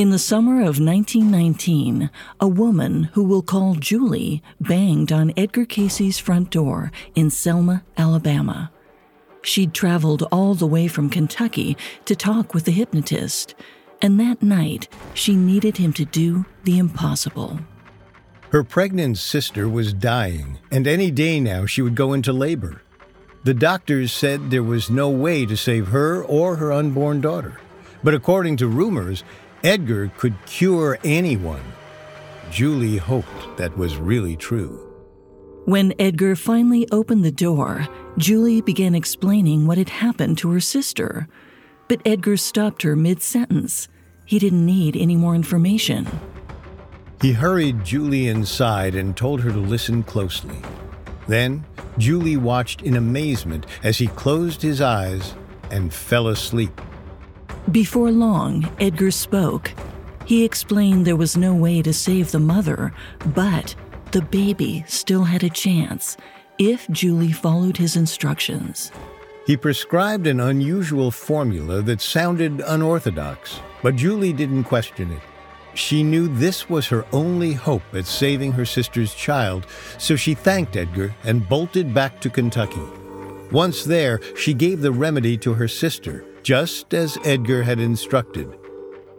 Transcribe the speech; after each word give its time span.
In 0.00 0.08
the 0.08 0.18
summer 0.18 0.62
of 0.62 0.80
1919, 0.80 2.08
a 2.40 2.48
woman 2.48 3.10
who 3.12 3.22
we'll 3.22 3.42
call 3.42 3.74
Julie 3.74 4.42
banged 4.58 5.12
on 5.12 5.34
Edgar 5.36 5.66
Cayce's 5.66 6.18
front 6.18 6.48
door 6.48 6.90
in 7.14 7.28
Selma, 7.28 7.84
Alabama. 7.98 8.72
She'd 9.42 9.74
traveled 9.74 10.26
all 10.32 10.54
the 10.54 10.66
way 10.66 10.88
from 10.88 11.10
Kentucky 11.10 11.76
to 12.06 12.16
talk 12.16 12.54
with 12.54 12.64
the 12.64 12.72
hypnotist, 12.72 13.54
and 14.00 14.18
that 14.18 14.42
night 14.42 14.88
she 15.12 15.36
needed 15.36 15.76
him 15.76 15.92
to 15.92 16.06
do 16.06 16.46
the 16.64 16.78
impossible. 16.78 17.60
Her 18.52 18.64
pregnant 18.64 19.18
sister 19.18 19.68
was 19.68 19.92
dying, 19.92 20.60
and 20.70 20.86
any 20.86 21.10
day 21.10 21.40
now 21.40 21.66
she 21.66 21.82
would 21.82 21.94
go 21.94 22.14
into 22.14 22.32
labor. 22.32 22.80
The 23.44 23.52
doctors 23.52 24.14
said 24.14 24.50
there 24.50 24.62
was 24.62 24.88
no 24.88 25.10
way 25.10 25.44
to 25.44 25.58
save 25.58 25.88
her 25.88 26.24
or 26.24 26.56
her 26.56 26.72
unborn 26.72 27.20
daughter. 27.20 27.60
But 28.02 28.14
according 28.14 28.56
to 28.56 28.66
rumors, 28.66 29.24
Edgar 29.62 30.10
could 30.16 30.34
cure 30.46 30.98
anyone. 31.04 31.62
Julie 32.50 32.96
hoped 32.96 33.58
that 33.58 33.76
was 33.76 33.96
really 33.96 34.36
true. 34.36 34.86
When 35.66 35.92
Edgar 35.98 36.34
finally 36.34 36.88
opened 36.90 37.24
the 37.24 37.30
door, 37.30 37.86
Julie 38.16 38.62
began 38.62 38.94
explaining 38.94 39.66
what 39.66 39.76
had 39.76 39.90
happened 39.90 40.38
to 40.38 40.50
her 40.50 40.60
sister. 40.60 41.28
But 41.88 42.00
Edgar 42.06 42.38
stopped 42.38 42.82
her 42.82 42.96
mid 42.96 43.20
sentence. 43.20 43.86
He 44.24 44.38
didn't 44.38 44.64
need 44.64 44.96
any 44.96 45.16
more 45.16 45.34
information. 45.34 46.08
He 47.20 47.32
hurried 47.32 47.84
Julie 47.84 48.28
inside 48.28 48.94
and 48.94 49.14
told 49.14 49.42
her 49.42 49.50
to 49.50 49.58
listen 49.58 50.02
closely. 50.02 50.56
Then, 51.28 51.66
Julie 51.98 52.38
watched 52.38 52.80
in 52.80 52.96
amazement 52.96 53.66
as 53.82 53.98
he 53.98 54.06
closed 54.06 54.62
his 54.62 54.80
eyes 54.80 55.34
and 55.70 55.92
fell 55.92 56.28
asleep. 56.28 56.80
Before 57.70 58.10
long, 58.10 58.68
Edgar 58.80 59.10
spoke. 59.10 59.72
He 60.24 60.44
explained 60.44 61.06
there 61.06 61.16
was 61.16 61.36
no 61.36 61.54
way 61.54 61.82
to 61.82 61.92
save 61.92 62.32
the 62.32 62.40
mother, 62.40 62.92
but 63.34 63.74
the 64.12 64.22
baby 64.22 64.84
still 64.88 65.24
had 65.24 65.44
a 65.44 65.50
chance 65.50 66.16
if 66.58 66.88
Julie 66.90 67.32
followed 67.32 67.76
his 67.76 67.96
instructions. 67.96 68.90
He 69.46 69.56
prescribed 69.56 70.26
an 70.26 70.40
unusual 70.40 71.10
formula 71.10 71.80
that 71.82 72.00
sounded 72.00 72.60
unorthodox, 72.66 73.60
but 73.82 73.96
Julie 73.96 74.32
didn't 74.32 74.64
question 74.64 75.10
it. 75.12 75.22
She 75.74 76.02
knew 76.02 76.28
this 76.28 76.68
was 76.68 76.88
her 76.88 77.06
only 77.12 77.52
hope 77.52 77.82
at 77.94 78.06
saving 78.06 78.52
her 78.52 78.66
sister's 78.66 79.14
child, 79.14 79.66
so 79.98 80.16
she 80.16 80.34
thanked 80.34 80.76
Edgar 80.76 81.14
and 81.24 81.48
bolted 81.48 81.94
back 81.94 82.20
to 82.20 82.30
Kentucky. 82.30 82.82
Once 83.52 83.84
there, 83.84 84.20
she 84.36 84.54
gave 84.54 84.80
the 84.80 84.92
remedy 84.92 85.36
to 85.38 85.54
her 85.54 85.68
sister, 85.68 86.24
just 86.42 86.94
as 86.94 87.18
Edgar 87.24 87.62
had 87.62 87.78
instructed. 87.78 88.58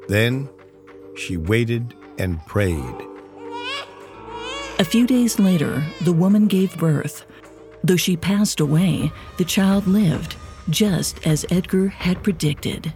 Then 0.08 0.50
she 1.16 1.38
waited 1.38 1.94
and 2.18 2.44
prayed. 2.46 2.96
A 4.80 4.84
few 4.84 5.06
days 5.06 5.40
later, 5.40 5.84
the 6.02 6.14
woman 6.14 6.48
gave 6.48 6.78
birth. 6.78 7.26
Though 7.84 7.98
she 7.98 8.18
passed 8.18 8.60
away, 8.60 9.12
the 9.38 9.46
child 9.46 9.88
lived, 9.88 10.36
just 10.70 11.26
as 11.26 11.46
Edgar 11.50 11.88
had 11.88 12.24
predicted. 12.24 12.94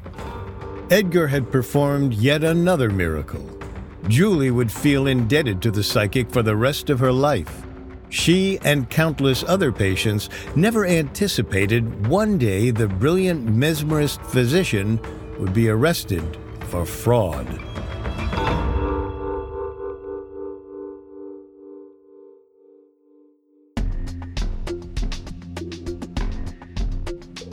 Edgar 0.90 1.28
had 1.28 1.52
performed 1.52 2.14
yet 2.14 2.44
another 2.44 2.90
miracle. 2.90 3.50
Julie 4.08 4.52
would 4.52 4.72
feel 4.72 5.08
indebted 5.08 5.62
to 5.64 5.72
the 5.72 5.84
psychic 5.84 6.30
for 6.30 6.44
the 6.44 6.56
rest 6.56 6.92
of 6.92 7.00
her 7.00 7.12
life. 7.12 7.65
She 8.16 8.58
and 8.64 8.90
countless 8.90 9.44
other 9.44 9.74
patients 9.74 10.30
never 10.56 10.86
anticipated 10.86 12.08
one 12.08 12.38
day 12.38 12.72
the 12.72 12.88
brilliant 12.88 13.46
mesmerist 13.46 14.26
physician 14.28 15.02
would 15.38 15.54
be 15.54 15.68
arrested 15.68 16.38
for 16.62 16.86
fraud. 16.86 17.46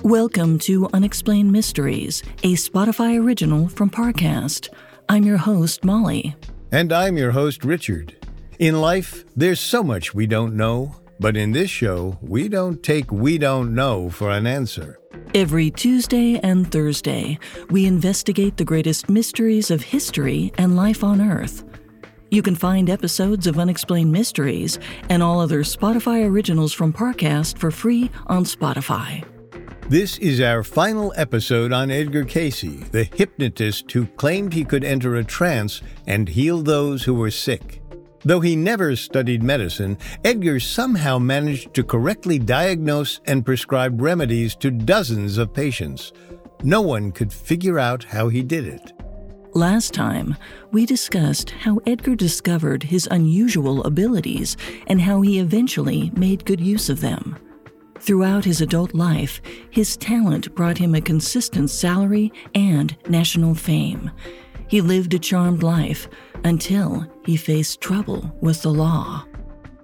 Welcome 0.04 0.60
to 0.60 0.88
Unexplained 0.92 1.50
Mysteries, 1.50 2.22
a 2.44 2.54
Spotify 2.54 3.20
original 3.20 3.66
from 3.66 3.90
Parcast. 3.90 4.68
I'm 5.08 5.24
your 5.24 5.38
host, 5.38 5.84
Molly. 5.84 6.36
And 6.70 6.92
I'm 6.92 7.18
your 7.18 7.32
host, 7.32 7.64
Richard. 7.64 8.21
In 8.62 8.80
life, 8.80 9.24
there's 9.34 9.58
so 9.58 9.82
much 9.82 10.14
we 10.14 10.24
don't 10.24 10.54
know, 10.54 10.94
but 11.18 11.36
in 11.36 11.50
this 11.50 11.68
show, 11.68 12.16
we 12.22 12.48
don't 12.48 12.80
take 12.80 13.10
we 13.10 13.36
don't 13.36 13.74
know 13.74 14.08
for 14.08 14.30
an 14.30 14.46
answer. 14.46 15.00
Every 15.34 15.68
Tuesday 15.68 16.38
and 16.44 16.70
Thursday, 16.70 17.40
we 17.70 17.86
investigate 17.86 18.56
the 18.56 18.64
greatest 18.64 19.08
mysteries 19.08 19.72
of 19.72 19.82
history 19.82 20.52
and 20.58 20.76
life 20.76 21.02
on 21.02 21.20
Earth. 21.20 21.64
You 22.30 22.40
can 22.40 22.54
find 22.54 22.88
episodes 22.88 23.48
of 23.48 23.58
Unexplained 23.58 24.12
Mysteries 24.12 24.78
and 25.08 25.24
all 25.24 25.40
other 25.40 25.64
Spotify 25.64 26.24
originals 26.24 26.72
from 26.72 26.92
Parcast 26.92 27.58
for 27.58 27.72
free 27.72 28.12
on 28.28 28.44
Spotify. 28.44 29.24
This 29.88 30.18
is 30.18 30.40
our 30.40 30.62
final 30.62 31.12
episode 31.16 31.72
on 31.72 31.90
Edgar 31.90 32.24
Cayce, 32.24 32.88
the 32.92 33.10
hypnotist 33.12 33.90
who 33.90 34.06
claimed 34.06 34.52
he 34.52 34.64
could 34.64 34.84
enter 34.84 35.16
a 35.16 35.24
trance 35.24 35.82
and 36.06 36.28
heal 36.28 36.62
those 36.62 37.02
who 37.02 37.14
were 37.14 37.32
sick. 37.32 37.81
Though 38.24 38.40
he 38.40 38.54
never 38.54 38.94
studied 38.94 39.42
medicine, 39.42 39.98
Edgar 40.24 40.60
somehow 40.60 41.18
managed 41.18 41.74
to 41.74 41.82
correctly 41.82 42.38
diagnose 42.38 43.20
and 43.26 43.44
prescribe 43.44 44.00
remedies 44.00 44.54
to 44.56 44.70
dozens 44.70 45.38
of 45.38 45.52
patients. 45.52 46.12
No 46.62 46.80
one 46.80 47.10
could 47.10 47.32
figure 47.32 47.78
out 47.78 48.04
how 48.04 48.28
he 48.28 48.42
did 48.42 48.66
it. 48.66 48.92
Last 49.54 49.92
time, 49.92 50.36
we 50.70 50.86
discussed 50.86 51.50
how 51.50 51.80
Edgar 51.86 52.14
discovered 52.14 52.84
his 52.84 53.08
unusual 53.10 53.84
abilities 53.84 54.56
and 54.86 55.00
how 55.00 55.20
he 55.20 55.40
eventually 55.40 56.10
made 56.16 56.46
good 56.46 56.60
use 56.60 56.88
of 56.88 57.00
them. 57.00 57.36
Throughout 57.98 58.44
his 58.44 58.60
adult 58.60 58.94
life, 58.94 59.42
his 59.70 59.96
talent 59.96 60.54
brought 60.54 60.78
him 60.78 60.94
a 60.94 61.00
consistent 61.00 61.70
salary 61.70 62.32
and 62.54 62.96
national 63.08 63.54
fame. 63.54 64.10
He 64.72 64.80
lived 64.80 65.12
a 65.12 65.18
charmed 65.18 65.62
life 65.62 66.08
until 66.44 67.06
he 67.26 67.36
faced 67.36 67.82
trouble 67.82 68.34
with 68.40 68.62
the 68.62 68.72
law. 68.72 69.22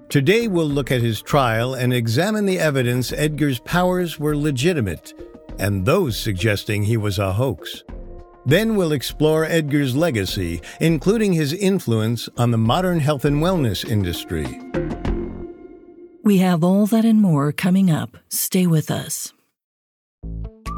Today, 0.09 0.49
we'll 0.49 0.65
look 0.65 0.91
at 0.91 1.03
his 1.03 1.21
trial 1.21 1.75
and 1.75 1.93
examine 1.93 2.47
the 2.47 2.59
evidence 2.59 3.13
Edgar's 3.13 3.59
powers 3.59 4.19
were 4.19 4.35
legitimate 4.35 5.13
and 5.59 5.85
those 5.85 6.19
suggesting 6.19 6.85
he 6.85 6.97
was 6.97 7.19
a 7.19 7.35
hoax. 7.35 7.85
Then 8.47 8.77
we'll 8.77 8.93
explore 8.93 9.45
Edgar's 9.45 9.95
legacy, 9.95 10.63
including 10.81 11.35
his 11.35 11.53
influence 11.53 12.31
on 12.39 12.51
the 12.51 12.57
modern 12.57 13.01
health 13.01 13.27
and 13.27 13.43
wellness 13.43 13.87
industry. 13.87 14.47
We 16.25 16.39
have 16.39 16.65
all 16.65 16.87
that 16.87 17.05
and 17.05 17.21
more 17.21 17.53
coming 17.53 17.91
up. 17.91 18.17
Stay 18.31 18.67
with 18.67 18.91
us. 18.91 19.35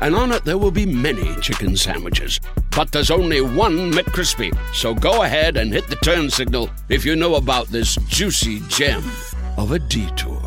and 0.00 0.14
on 0.14 0.32
it 0.32 0.44
there 0.44 0.58
will 0.58 0.70
be 0.70 0.86
many 0.86 1.34
chicken 1.40 1.76
sandwiches. 1.76 2.40
But 2.70 2.92
there's 2.92 3.10
only 3.10 3.40
one 3.40 3.92
McCrispy. 3.92 4.56
So 4.74 4.94
go 4.94 5.22
ahead 5.22 5.56
and 5.56 5.72
hit 5.72 5.88
the 5.88 5.96
turn 5.96 6.30
signal 6.30 6.70
if 6.88 7.04
you 7.04 7.16
know 7.16 7.36
about 7.36 7.68
this 7.68 7.96
juicy 8.06 8.60
gem 8.68 9.02
of 9.56 9.72
a 9.72 9.78
detour. 9.78 10.42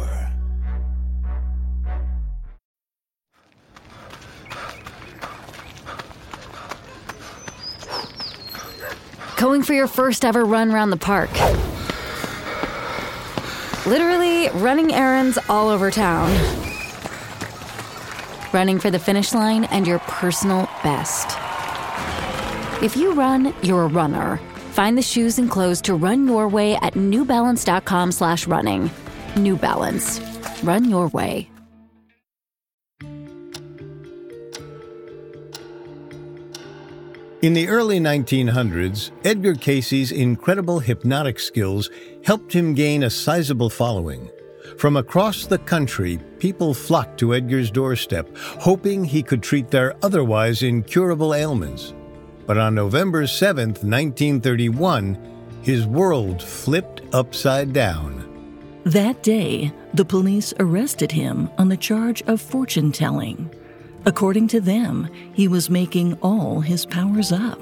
Going 9.37 9.63
for 9.63 9.73
your 9.73 9.87
first 9.87 10.25
ever 10.25 10.43
run 10.43 10.69
around 10.69 10.89
the 10.89 10.97
park. 10.97 11.29
Literally 13.85 14.49
running 14.49 14.93
errands 14.93 15.39
all 15.47 15.69
over 15.69 15.89
town 15.89 16.68
running 18.53 18.79
for 18.79 18.89
the 18.91 18.99
finish 18.99 19.33
line 19.33 19.65
and 19.65 19.85
your 19.85 19.99
personal 19.99 20.63
best. 20.83 21.37
If 22.83 22.95
you 22.95 23.13
run, 23.13 23.53
you're 23.61 23.83
a 23.83 23.87
runner. 23.87 24.37
Find 24.71 24.97
the 24.97 25.01
shoes 25.01 25.39
and 25.39 25.49
clothes 25.49 25.81
to 25.81 25.95
run 25.95 26.27
your 26.27 26.47
way 26.47 26.75
at 26.75 26.93
newbalance.com 26.93 28.11
slash 28.11 28.47
running. 28.47 28.89
New 29.35 29.57
Balance. 29.57 30.21
Run 30.63 30.89
your 30.89 31.07
way. 31.09 31.49
In 37.41 37.53
the 37.53 37.69
early 37.69 38.01
1900s, 38.01 39.11
Edgar 39.23 39.55
Cayce's 39.55 40.11
incredible 40.11 40.79
hypnotic 40.79 41.39
skills 41.39 41.89
helped 42.25 42.51
him 42.51 42.73
gain 42.73 43.03
a 43.03 43.09
sizable 43.09 43.69
following. 43.69 44.29
From 44.77 44.97
across 44.97 45.45
the 45.45 45.57
country, 45.57 46.19
people 46.39 46.73
flocked 46.73 47.19
to 47.19 47.33
Edgar's 47.33 47.71
doorstep, 47.71 48.29
hoping 48.37 49.03
he 49.03 49.23
could 49.23 49.43
treat 49.43 49.69
their 49.69 49.95
otherwise 50.03 50.63
incurable 50.63 51.33
ailments. 51.33 51.93
But 52.45 52.57
on 52.57 52.75
November 52.75 53.27
7, 53.27 53.69
1931, 53.69 55.17
his 55.61 55.85
world 55.85 56.41
flipped 56.41 57.01
upside 57.13 57.73
down. 57.73 58.25
That 58.85 59.21
day, 59.21 59.71
the 59.93 60.05
police 60.05 60.53
arrested 60.59 61.11
him 61.11 61.49
on 61.57 61.69
the 61.69 61.77
charge 61.77 62.21
of 62.23 62.41
fortune 62.41 62.91
telling. 62.91 63.49
According 64.05 64.47
to 64.49 64.61
them, 64.61 65.09
he 65.33 65.47
was 65.47 65.69
making 65.69 66.17
all 66.21 66.61
his 66.61 66.85
powers 66.85 67.31
up. 67.31 67.59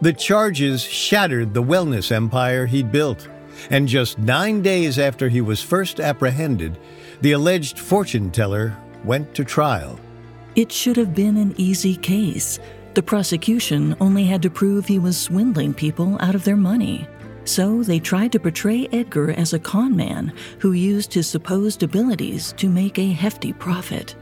The 0.00 0.12
charges 0.12 0.82
shattered 0.82 1.54
the 1.54 1.62
wellness 1.62 2.10
empire 2.10 2.66
he'd 2.66 2.90
built, 2.90 3.28
and 3.70 3.88
just 3.88 4.18
nine 4.18 4.62
days 4.62 4.98
after 4.98 5.28
he 5.28 5.40
was 5.40 5.62
first 5.62 6.00
apprehended, 6.00 6.78
the 7.20 7.32
alleged 7.32 7.78
fortune 7.78 8.30
teller 8.30 8.76
went 9.04 9.34
to 9.34 9.44
trial. 9.44 9.98
It 10.54 10.70
should 10.70 10.96
have 10.96 11.14
been 11.14 11.36
an 11.36 11.54
easy 11.56 11.96
case. 11.96 12.58
The 12.94 13.02
prosecution 13.02 13.96
only 14.00 14.24
had 14.24 14.42
to 14.42 14.50
prove 14.50 14.86
he 14.86 14.98
was 14.98 15.20
swindling 15.20 15.74
people 15.74 16.16
out 16.20 16.34
of 16.34 16.44
their 16.44 16.56
money. 16.56 17.08
So 17.44 17.82
they 17.82 17.98
tried 17.98 18.32
to 18.32 18.40
portray 18.40 18.88
Edgar 18.92 19.32
as 19.32 19.52
a 19.52 19.58
con 19.58 19.96
man 19.96 20.32
who 20.60 20.72
used 20.72 21.12
his 21.12 21.26
supposed 21.26 21.82
abilities 21.82 22.52
to 22.54 22.68
make 22.68 22.98
a 22.98 23.12
hefty 23.12 23.52
profit. 23.52 24.14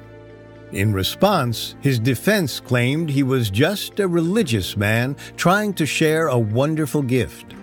In 0.73 0.93
response, 0.93 1.77
his 1.83 1.99
defense 1.99 2.59
claimed 2.59 3.11
he 3.11 3.23
was 3.23 3.51
just 3.51 4.01
a 4.01 4.09
religious 4.09 4.75
man 4.75 5.17
trying 5.37 5.75
to 5.75 5.85
share 5.85 6.29
a 6.29 6.39
wonderful 6.39 7.03
gift. 7.03 7.55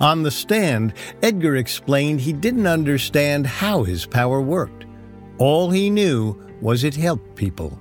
On 0.00 0.22
the 0.22 0.30
stand, 0.30 0.94
Edgar 1.22 1.56
explained 1.56 2.20
he 2.20 2.32
didn't 2.32 2.66
understand 2.66 3.46
how 3.46 3.82
his 3.82 4.06
power 4.06 4.40
worked. 4.40 4.86
All 5.38 5.70
he 5.70 5.90
knew 5.90 6.36
was 6.60 6.84
it 6.84 6.94
helped 6.96 7.34
people. 7.36 7.78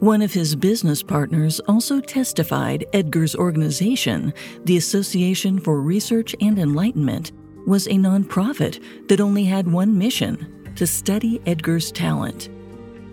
One 0.00 0.22
of 0.22 0.32
his 0.32 0.54
business 0.54 1.02
partners 1.02 1.60
also 1.66 2.00
testified 2.00 2.84
Edgar's 2.92 3.34
organization, 3.34 4.32
the 4.64 4.76
Association 4.76 5.58
for 5.58 5.80
Research 5.80 6.36
and 6.40 6.58
Enlightenment, 6.58 7.32
was 7.66 7.86
a 7.88 7.92
nonprofit 7.92 8.80
that 9.08 9.20
only 9.20 9.44
had 9.44 9.70
one 9.70 9.98
mission 9.98 10.72
to 10.76 10.86
study 10.86 11.42
Edgar's 11.46 11.90
talent. 11.90 12.48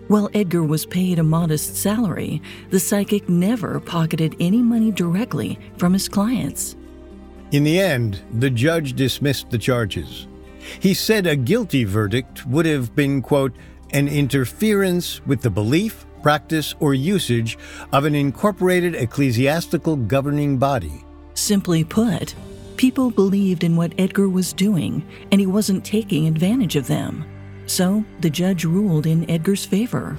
While 0.06 0.30
Edgar 0.34 0.62
was 0.62 0.86
paid 0.86 1.18
a 1.18 1.24
modest 1.24 1.74
salary, 1.74 2.40
the 2.70 2.78
psychic 2.78 3.28
never 3.28 3.80
pocketed 3.80 4.36
any 4.38 4.62
money 4.62 4.92
directly 4.92 5.58
from 5.78 5.92
his 5.92 6.08
clients. 6.08 6.75
In 7.56 7.64
the 7.64 7.80
end, 7.80 8.20
the 8.34 8.50
judge 8.50 8.92
dismissed 8.92 9.48
the 9.48 9.56
charges. 9.56 10.26
He 10.78 10.92
said 10.92 11.26
a 11.26 11.34
guilty 11.34 11.84
verdict 11.84 12.44
would 12.44 12.66
have 12.66 12.94
been, 12.94 13.22
quote, 13.22 13.56
an 13.94 14.08
interference 14.08 15.24
with 15.24 15.40
the 15.40 15.48
belief, 15.48 16.04
practice, 16.20 16.74
or 16.80 16.92
usage 16.92 17.56
of 17.94 18.04
an 18.04 18.14
incorporated 18.14 18.94
ecclesiastical 18.94 19.96
governing 19.96 20.58
body. 20.58 21.02
Simply 21.32 21.82
put, 21.82 22.34
people 22.76 23.10
believed 23.10 23.64
in 23.64 23.74
what 23.74 23.94
Edgar 23.96 24.28
was 24.28 24.52
doing, 24.52 25.02
and 25.32 25.40
he 25.40 25.46
wasn't 25.46 25.82
taking 25.82 26.26
advantage 26.26 26.76
of 26.76 26.86
them. 26.86 27.24
So 27.64 28.04
the 28.20 28.28
judge 28.28 28.66
ruled 28.66 29.06
in 29.06 29.30
Edgar's 29.30 29.64
favor. 29.64 30.18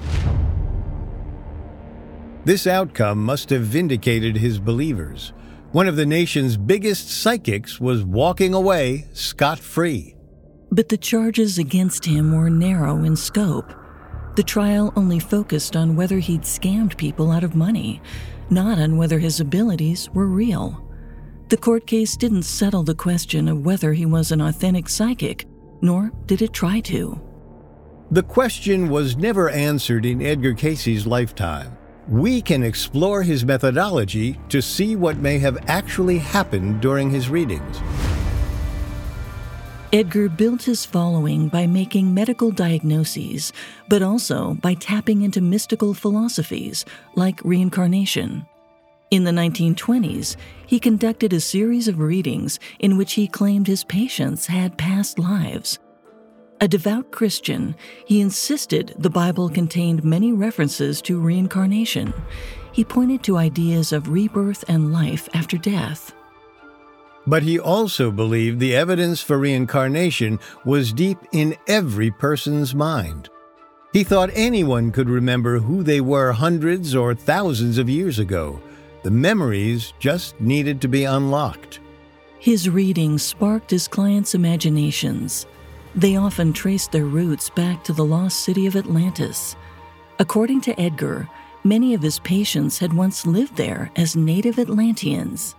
This 2.46 2.66
outcome 2.66 3.24
must 3.24 3.52
have 3.52 3.62
vindicated 3.62 4.38
his 4.38 4.58
believers. 4.58 5.34
One 5.74 5.90
of 5.90 5.98
the 5.98 6.06
nation's 6.06 6.56
biggest 6.56 7.10
psychics 7.10 7.78
was 7.80 8.06
walking 8.06 8.54
away 8.54 9.08
scot 9.12 9.60
free. 9.60 10.16
But 10.72 10.88
the 10.88 10.98
charges 10.98 11.58
against 11.58 12.06
him 12.06 12.34
were 12.34 12.50
narrow 12.50 13.04
in 13.04 13.18
scope. 13.18 13.74
The 14.38 14.44
trial 14.44 14.94
only 14.96 15.20
focused 15.20 15.76
on 15.76 15.98
whether 15.98 16.20
he'd 16.20 16.44
scammed 16.44 16.96
people 16.96 17.32
out 17.32 17.44
of 17.44 17.54
money, 17.56 18.02
not 18.50 18.80
on 18.80 18.96
whether 18.96 19.20
his 19.20 19.42
abilities 19.42 20.10
were 20.12 20.28
real. 20.28 20.90
The 21.50 21.58
court 21.58 21.86
case 21.86 22.16
didn't 22.16 22.44
settle 22.44 22.84
the 22.84 22.96
question 22.96 23.50
of 23.50 23.66
whether 23.66 23.92
he 23.92 24.06
was 24.06 24.32
an 24.32 24.42
authentic 24.42 24.88
psychic, 24.88 25.46
nor 25.82 26.12
did 26.28 26.42
it 26.42 26.54
try 26.54 26.80
to. 26.82 27.22
The 28.12 28.24
question 28.24 28.88
was 28.88 29.18
never 29.18 29.50
answered 29.50 30.06
in 30.06 30.22
Edgar 30.22 30.54
Cayce's 30.54 31.06
lifetime. 31.06 31.77
We 32.10 32.42
can 32.42 32.64
explore 32.64 33.22
his 33.22 33.44
methodology 33.44 34.40
to 34.48 34.62
see 34.62 34.96
what 34.96 35.18
may 35.18 35.40
have 35.40 35.58
actually 35.68 36.20
happened 36.20 36.80
during 36.80 37.10
his 37.10 37.30
readings. 37.30 37.82
Edgar 39.92 40.30
built 40.30 40.64
his 40.64 40.86
following 40.86 41.50
by 41.50 41.68
making 41.68 42.14
medical 42.14 42.50
diagnoses, 42.50 43.52
but 43.90 44.02
also 44.02 44.54
by 44.62 44.74
tapping 44.74 45.24
into 45.24 45.42
mystical 45.42 45.94
philosophies 45.94 46.86
like 47.16 47.44
reincarnation. 47.44 48.46
In 49.12 49.26
the 49.26 49.32
1920s, 49.32 50.38
he 50.66 50.80
conducted 50.80 51.34
a 51.34 51.42
series 51.42 51.90
of 51.90 52.00
readings 52.00 52.58
in 52.80 52.98
which 52.98 53.14
he 53.14 53.28
claimed 53.28 53.68
his 53.68 53.84
patients 53.84 54.48
had 54.48 54.78
past 54.78 55.20
lives. 55.20 55.80
A 56.60 56.68
devout 56.68 57.12
Christian, 57.12 57.76
he 58.06 58.20
insisted 58.20 58.96
the 58.98 59.12
Bible 59.12 59.48
contained 59.48 60.04
many 60.04 60.32
references 60.32 61.04
to 61.04 61.20
reincarnation. 61.20 62.14
He 62.72 62.84
pointed 62.84 63.22
to 63.24 63.38
ideas 63.38 63.92
of 63.92 64.10
rebirth 64.10 64.66
and 64.68 64.92
life 64.92 65.30
after 65.36 65.58
death. 65.58 66.14
But 67.28 67.44
he 67.44 67.60
also 67.60 68.10
believed 68.10 68.60
the 68.60 68.76
evidence 68.76 69.22
for 69.22 69.38
reincarnation 69.38 70.40
was 70.66 70.94
deep 70.94 71.20
in 71.32 71.56
every 71.68 72.10
person's 72.10 72.74
mind. 72.74 73.30
He 73.94 74.04
thought 74.04 74.30
anyone 74.34 74.92
could 74.92 75.10
remember 75.10 75.60
who 75.60 75.84
they 75.84 76.02
were 76.02 76.32
hundreds 76.32 76.96
or 76.96 77.14
thousands 77.14 77.78
of 77.78 77.90
years 77.90 78.18
ago. 78.18 78.60
The 79.04 79.12
memories 79.12 79.94
just 80.00 80.40
needed 80.42 80.82
to 80.82 80.88
be 80.88 81.04
unlocked. 81.04 81.82
His 82.40 82.68
readings 82.68 83.22
sparked 83.22 83.70
his 83.70 83.88
clients' 83.88 84.34
imaginations. 84.34 85.46
They 85.98 86.16
often 86.16 86.54
traced 86.54 86.92
their 86.92 87.06
roots 87.06 87.50
back 87.50 87.84
to 87.86 87.92
the 87.92 88.06
lost 88.06 88.42
city 88.42 88.68
of 88.68 88.76
Atlantis. 88.76 89.56
According 90.20 90.62
to 90.62 90.80
Edgar, 90.80 91.28
many 91.64 91.96
of 91.96 92.04
his 92.04 92.20
patients 92.20 92.78
had 92.78 92.94
once 92.94 93.26
lived 93.26 93.56
there 93.56 93.90
as 93.96 94.16
native 94.16 94.60
Atlanteans. 94.60 95.56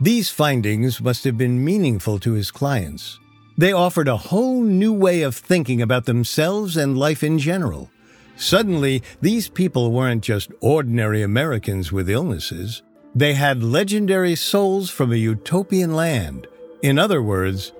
These 0.00 0.30
findings 0.30 1.00
must 1.00 1.24
have 1.24 1.36
been 1.36 1.64
meaningful 1.64 2.20
to 2.20 2.32
his 2.32 2.52
clients. 2.52 3.18
They 3.58 3.72
offered 3.72 4.06
a 4.06 4.16
whole 4.16 4.62
new 4.62 4.92
way 4.92 5.22
of 5.22 5.34
thinking 5.34 5.82
about 5.82 6.04
themselves 6.04 6.76
and 6.76 6.96
life 6.96 7.24
in 7.24 7.40
general. 7.40 7.90
Suddenly, 8.36 9.02
these 9.20 9.48
people 9.48 9.90
weren't 9.90 10.22
just 10.22 10.52
ordinary 10.60 11.22
Americans 11.22 11.90
with 11.90 12.08
illnesses. 12.08 12.82
They 13.16 13.34
had 13.34 13.64
legendary 13.64 14.36
souls 14.36 14.90
from 14.90 15.12
a 15.12 15.16
utopian 15.16 15.96
land. 15.96 16.46
In 16.82 17.00
other 17.00 17.20
words, 17.20 17.72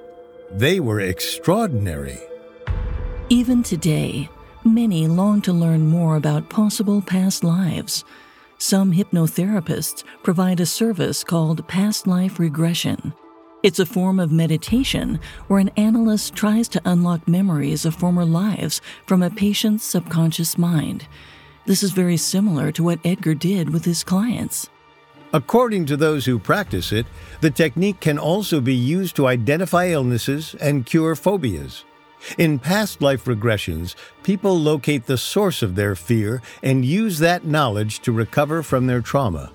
they 0.55 0.81
were 0.81 1.01
extraordinary. 1.01 2.19
Even 3.29 3.63
today, 3.63 4.29
many 4.65 5.07
long 5.07 5.41
to 5.43 5.53
learn 5.53 5.87
more 5.87 6.17
about 6.17 6.51
possible 6.51 7.01
past 7.01 7.43
lives. 7.43 8.05
Some 8.59 8.93
hypnotherapists 8.93 10.05
provide 10.23 10.61
a 10.61 10.67
service 10.67 11.25
called 11.25 11.67
past 11.69 12.07
life 12.07 12.39
regression. 12.39 13.15
It's 13.63 13.79
a 13.79 13.87
form 13.87 14.21
of 14.21 14.31
meditation 14.31 15.21
where 15.49 15.61
an 15.61 15.71
analyst 15.77 16.35
tries 16.35 16.69
to 16.69 16.83
unlock 16.85 17.27
memories 17.27 17.85
of 17.87 17.95
former 17.95 18.25
lives 18.25 18.81
from 19.07 19.23
a 19.23 19.31
patient's 19.31 19.85
subconscious 19.85 20.59
mind. 20.59 21.07
This 21.65 21.83
is 21.83 21.93
very 21.93 22.17
similar 22.17 22.73
to 22.73 22.83
what 22.83 22.99
Edgar 23.05 23.35
did 23.35 23.71
with 23.71 23.85
his 23.85 24.05
clients. 24.05 24.69
According 25.35 25.87
to 25.87 25.97
those 25.97 26.27
who 26.27 26.39
practice 26.39 26.93
it, 26.93 27.07
the 27.41 27.51
technique 27.51 28.01
can 28.01 28.19
also 28.19 28.61
be 28.61 28.75
used 28.75 29.17
to 29.17 29.27
identify 29.27 29.87
illnesses 29.87 30.55
and 30.61 30.85
cure 30.85 31.17
phobias. 31.17 31.85
In 32.39 32.59
past 32.59 33.01
life 33.01 33.25
regressions, 33.25 33.95
people 34.23 34.59
locate 34.59 35.07
the 35.07 35.17
source 35.17 35.63
of 35.63 35.75
their 35.75 35.95
fear 35.95 36.43
and 36.63 36.85
use 36.85 37.19
that 37.19 37.45
knowledge 37.45 38.01
to 38.01 38.13
recover 38.13 38.63
from 38.63 38.87
their 38.87 39.01
trauma. 39.01 39.53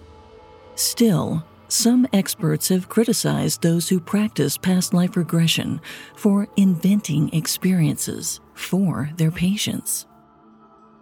Still, 0.76 1.46
some 1.70 2.08
experts 2.12 2.70
have 2.70 2.90
criticized 2.90 3.62
those 3.62 3.88
who 3.88 4.00
practice 4.00 4.58
past 4.58 4.94
life 4.94 5.16
regression 5.16 5.80
for 6.16 6.48
inventing 6.58 7.34
experiences 7.34 8.40
for 8.54 9.10
their 9.18 9.32
patients. 9.32 10.08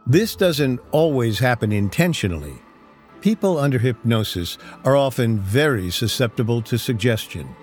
This 0.05 0.35
doesn't 0.35 0.79
always 0.91 1.39
happen 1.39 1.71
intentionally. 1.71 2.64
People 3.25 3.57
under 3.57 3.79
hypnosis 3.79 4.59
are 4.83 4.95
often 4.95 5.39
very 5.39 5.89
susceptible 5.89 6.61
to 6.61 6.77
suggestion. 6.77 7.55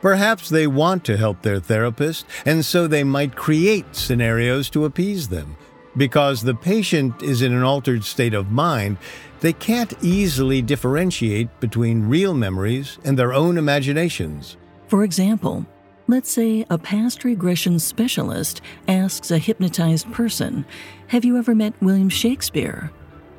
Perhaps 0.00 0.48
they 0.48 0.66
want 0.66 1.04
to 1.04 1.18
help 1.18 1.42
their 1.42 1.60
therapist, 1.60 2.24
and 2.46 2.64
so 2.64 2.86
they 2.86 3.04
might 3.04 3.36
create 3.36 3.94
scenarios 3.94 4.70
to 4.70 4.86
appease 4.86 5.28
them. 5.28 5.58
Because 5.98 6.40
the 6.40 6.54
patient 6.54 7.22
is 7.22 7.42
in 7.42 7.52
an 7.52 7.62
altered 7.62 8.04
state 8.04 8.32
of 8.32 8.50
mind, 8.52 8.96
they 9.40 9.52
can't 9.52 9.92
easily 10.02 10.62
differentiate 10.62 11.60
between 11.60 12.08
real 12.08 12.32
memories 12.32 12.98
and 13.04 13.18
their 13.18 13.34
own 13.34 13.58
imaginations. 13.58 14.56
For 14.86 15.04
example, 15.04 15.66
let's 16.06 16.32
say 16.32 16.64
a 16.70 16.78
past 16.78 17.22
regression 17.22 17.78
specialist 17.80 18.62
asks 18.88 19.30
a 19.30 19.36
hypnotized 19.36 20.10
person, 20.10 20.64
Have 21.08 21.26
you 21.26 21.36
ever 21.36 21.54
met 21.54 21.74
William 21.82 22.08
Shakespeare? 22.08 22.90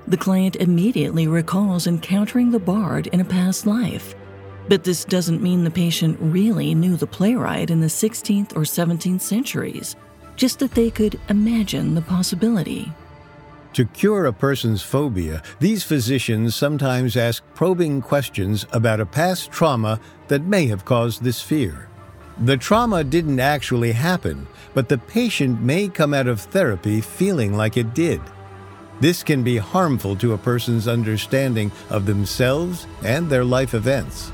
The 0.08 0.18
client 0.18 0.58
immediately 0.58 1.28
recalls 1.28 1.88
encountering 1.88 2.52
the 2.52 2.60
bard 2.60 3.08
in 3.08 3.22
a 3.22 3.26
past 3.26 3.66
life. 3.66 4.16
But 4.68 4.84
this 4.84 5.06
doesn't 5.06 5.42
mean 5.42 5.64
the 5.64 5.72
patient 5.72 6.18
really 6.20 6.76
knew 6.76 6.96
the 6.96 7.08
playwright 7.08 7.70
in 7.70 7.80
the 7.80 7.88
16th 7.88 8.56
or 8.56 8.62
17th 8.62 9.22
centuries, 9.22 9.96
just 10.36 10.60
that 10.60 10.72
they 10.72 10.90
could 10.90 11.20
imagine 11.30 11.96
the 11.96 12.02
possibility. 12.02 12.92
To 13.74 13.86
cure 13.86 14.26
a 14.26 14.34
person's 14.34 14.84
phobia, 14.84 15.42
these 15.60 15.84
physicians 15.84 16.56
sometimes 16.56 17.18
ask 17.18 17.44
probing 17.56 18.02
questions 18.02 18.66
about 18.72 19.00
a 19.00 19.06
past 19.06 19.52
trauma 19.52 20.00
that 20.28 20.44
may 20.44 20.68
have 20.68 20.86
caused 20.86 21.24
this 21.24 21.42
fear. 21.42 21.90
The 22.40 22.58
trauma 22.58 23.04
didn't 23.04 23.40
actually 23.40 23.92
happen, 23.92 24.48
but 24.74 24.90
the 24.90 24.98
patient 24.98 25.62
may 25.62 25.88
come 25.88 26.14
out 26.14 26.28
of 26.28 26.42
therapy 26.42 27.02
feeling 27.02 27.56
like 27.56 27.78
it 27.78 27.94
did. 27.94 28.22
This 29.00 29.24
can 29.24 29.44
be 29.44 29.58
harmful 29.58 30.16
to 30.18 30.34
a 30.34 30.38
person's 30.38 30.88
understanding 30.88 31.72
of 31.90 32.06
themselves 32.06 32.88
and 33.04 33.30
their 33.30 33.44
life 33.44 33.74
events. 33.74 34.32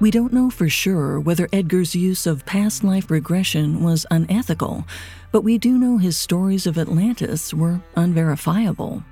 We 0.00 0.10
don't 0.10 0.32
know 0.32 0.50
for 0.50 0.68
sure 0.68 1.20
whether 1.20 1.48
Edgar's 1.52 1.94
use 1.94 2.26
of 2.26 2.44
past 2.44 2.82
life 2.82 3.08
regression 3.08 3.84
was 3.84 4.04
unethical, 4.10 4.84
but 5.30 5.44
we 5.44 5.58
do 5.58 5.78
know 5.78 5.96
his 5.96 6.16
stories 6.16 6.66
of 6.66 6.76
Atlantis 6.76 7.54
were 7.54 7.80
unverifiable. 7.94 9.04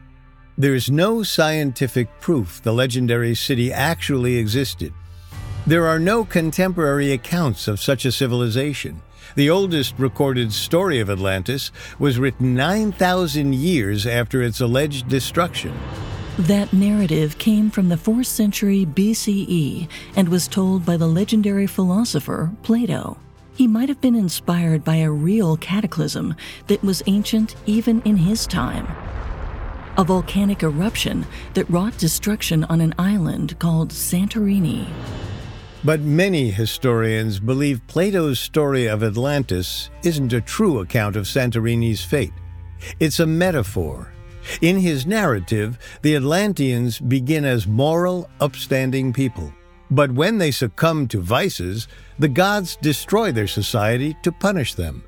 There's 0.58 0.90
no 0.90 1.22
scientific 1.22 2.08
proof 2.20 2.60
the 2.62 2.72
legendary 2.72 3.36
city 3.36 3.72
actually 3.72 4.36
existed. 4.36 4.92
There 5.64 5.86
are 5.86 6.00
no 6.00 6.24
contemporary 6.24 7.12
accounts 7.12 7.68
of 7.68 7.80
such 7.80 8.04
a 8.04 8.10
civilization. 8.10 9.00
The 9.36 9.50
oldest 9.50 9.94
recorded 9.98 10.52
story 10.52 10.98
of 10.98 11.08
Atlantis 11.08 11.70
was 11.98 12.18
written 12.18 12.54
9,000 12.54 13.54
years 13.54 14.06
after 14.06 14.42
its 14.42 14.60
alleged 14.60 15.08
destruction. 15.08 15.78
That 16.38 16.72
narrative 16.72 17.38
came 17.38 17.70
from 17.70 17.88
the 17.88 17.96
4th 17.96 18.26
century 18.26 18.86
BCE 18.86 19.88
and 20.16 20.28
was 20.28 20.48
told 20.48 20.84
by 20.84 20.96
the 20.96 21.06
legendary 21.06 21.66
philosopher 21.66 22.50
Plato. 22.62 23.18
He 23.54 23.68
might 23.68 23.88
have 23.88 24.00
been 24.00 24.14
inspired 24.16 24.82
by 24.82 24.96
a 24.96 25.10
real 25.10 25.56
cataclysm 25.58 26.34
that 26.66 26.82
was 26.82 27.02
ancient 27.06 27.54
even 27.66 28.00
in 28.02 28.16
his 28.16 28.46
time. 28.46 28.88
A 29.96 30.04
volcanic 30.04 30.62
eruption 30.62 31.26
that 31.54 31.68
wrought 31.68 31.98
destruction 31.98 32.64
on 32.64 32.80
an 32.80 32.94
island 32.98 33.58
called 33.58 33.90
Santorini. 33.90 34.88
But 35.84 36.00
many 36.00 36.50
historians 36.50 37.40
believe 37.40 37.86
Plato's 37.86 38.38
story 38.38 38.86
of 38.86 39.02
Atlantis 39.02 39.90
isn't 40.02 40.32
a 40.32 40.40
true 40.40 40.80
account 40.80 41.16
of 41.16 41.26
Santorini's 41.26 42.04
fate. 42.04 42.34
It's 42.98 43.20
a 43.20 43.26
metaphor 43.26 44.12
in 44.60 44.78
his 44.78 45.06
narrative, 45.06 45.78
the 46.02 46.16
Atlanteans 46.16 46.98
begin 46.98 47.44
as 47.44 47.66
moral, 47.66 48.28
upstanding 48.40 49.12
people. 49.12 49.52
But 49.90 50.12
when 50.12 50.38
they 50.38 50.50
succumb 50.50 51.08
to 51.08 51.20
vices, 51.20 51.88
the 52.18 52.28
gods 52.28 52.76
destroy 52.76 53.32
their 53.32 53.46
society 53.46 54.16
to 54.22 54.32
punish 54.32 54.74
them. 54.74 55.02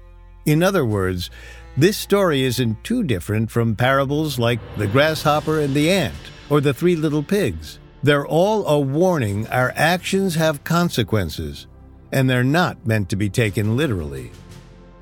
In 0.44 0.62
other 0.62 0.84
words, 0.84 1.30
this 1.76 1.96
story 1.96 2.42
isn't 2.42 2.82
too 2.84 3.02
different 3.02 3.50
from 3.50 3.76
parables 3.76 4.38
like 4.38 4.60
the 4.76 4.86
grasshopper 4.86 5.60
and 5.60 5.74
the 5.74 5.90
ant 5.90 6.14
or 6.50 6.60
the 6.60 6.74
three 6.74 6.96
little 6.96 7.22
pigs. 7.22 7.78
They're 8.02 8.26
all 8.26 8.66
a 8.66 8.80
warning 8.80 9.46
our 9.46 9.72
actions 9.76 10.34
have 10.34 10.64
consequences, 10.64 11.68
and 12.10 12.28
they're 12.28 12.42
not 12.42 12.84
meant 12.86 13.08
to 13.10 13.16
be 13.16 13.30
taken 13.30 13.76
literally. 13.76 14.32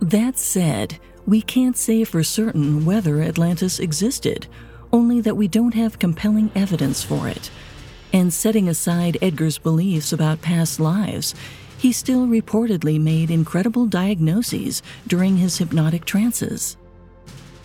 That 0.01 0.39
said, 0.39 0.99
we 1.27 1.41
can't 1.41 1.77
say 1.77 2.05
for 2.05 2.23
certain 2.23 2.85
whether 2.85 3.23
Atlantis 3.23 3.81
existed, 3.81 4.47
only 4.93 5.21
that 5.23 5.37
we 5.37 5.49
don't 5.49 5.75
have 5.75 5.99
compelling 5.99 6.51
evidence 6.55 7.03
for 7.03 7.29
it. 7.29 7.51
And 8.13 8.33
setting 8.33 8.69
aside 8.69 9.17
Edgar's 9.23 9.59
beliefs 9.59 10.13
about 10.13 10.43
past 10.43 10.81
lives, 10.81 11.35
he 11.79 11.93
still 11.93 12.27
reportedly 12.27 13.01
made 13.01 13.31
incredible 13.31 13.87
diagnoses 13.87 14.83
during 15.07 15.39
his 15.39 15.57
hypnotic 15.57 16.05
trances. 16.05 16.77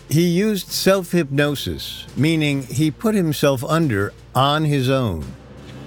He 0.08 0.28
used 0.28 0.68
self 0.68 1.10
hypnosis, 1.10 2.06
meaning 2.16 2.62
he 2.62 2.90
put 2.90 3.14
himself 3.14 3.64
under 3.64 4.12
on 4.34 4.64
his 4.64 4.88
own. 4.88 5.24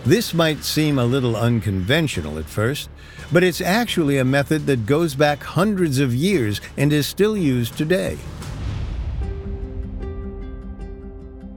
This 0.06 0.34
might 0.34 0.64
seem 0.64 0.98
a 0.98 1.06
little 1.06 1.36
unconventional 1.36 2.38
at 2.38 2.46
first, 2.46 2.90
but 3.32 3.44
it's 3.44 3.62
actually 3.62 4.18
a 4.18 4.26
method 4.26 4.66
that 4.66 4.86
goes 4.86 5.16
back 5.16 5.44
hundreds 5.44 6.00
of 6.00 6.14
years 6.14 6.60
and 6.78 6.92
is 6.92 7.08
still 7.08 7.38
used 7.38 7.78
today. 7.78 8.18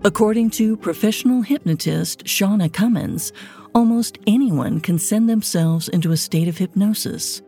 According 0.04 0.50
to 0.50 0.76
professional 0.76 1.42
hypnotist 1.42 2.25
Shauna 2.25 2.73
Cummins, 2.73 3.33
almost 3.75 4.19
anyone 4.26 4.81
can 4.81 4.99
send 4.99 5.28
themselves 5.28 5.88
into 5.88 6.12
a 6.12 6.16
state 6.16 6.49
of 6.49 6.59
hypnosis. 6.59 7.42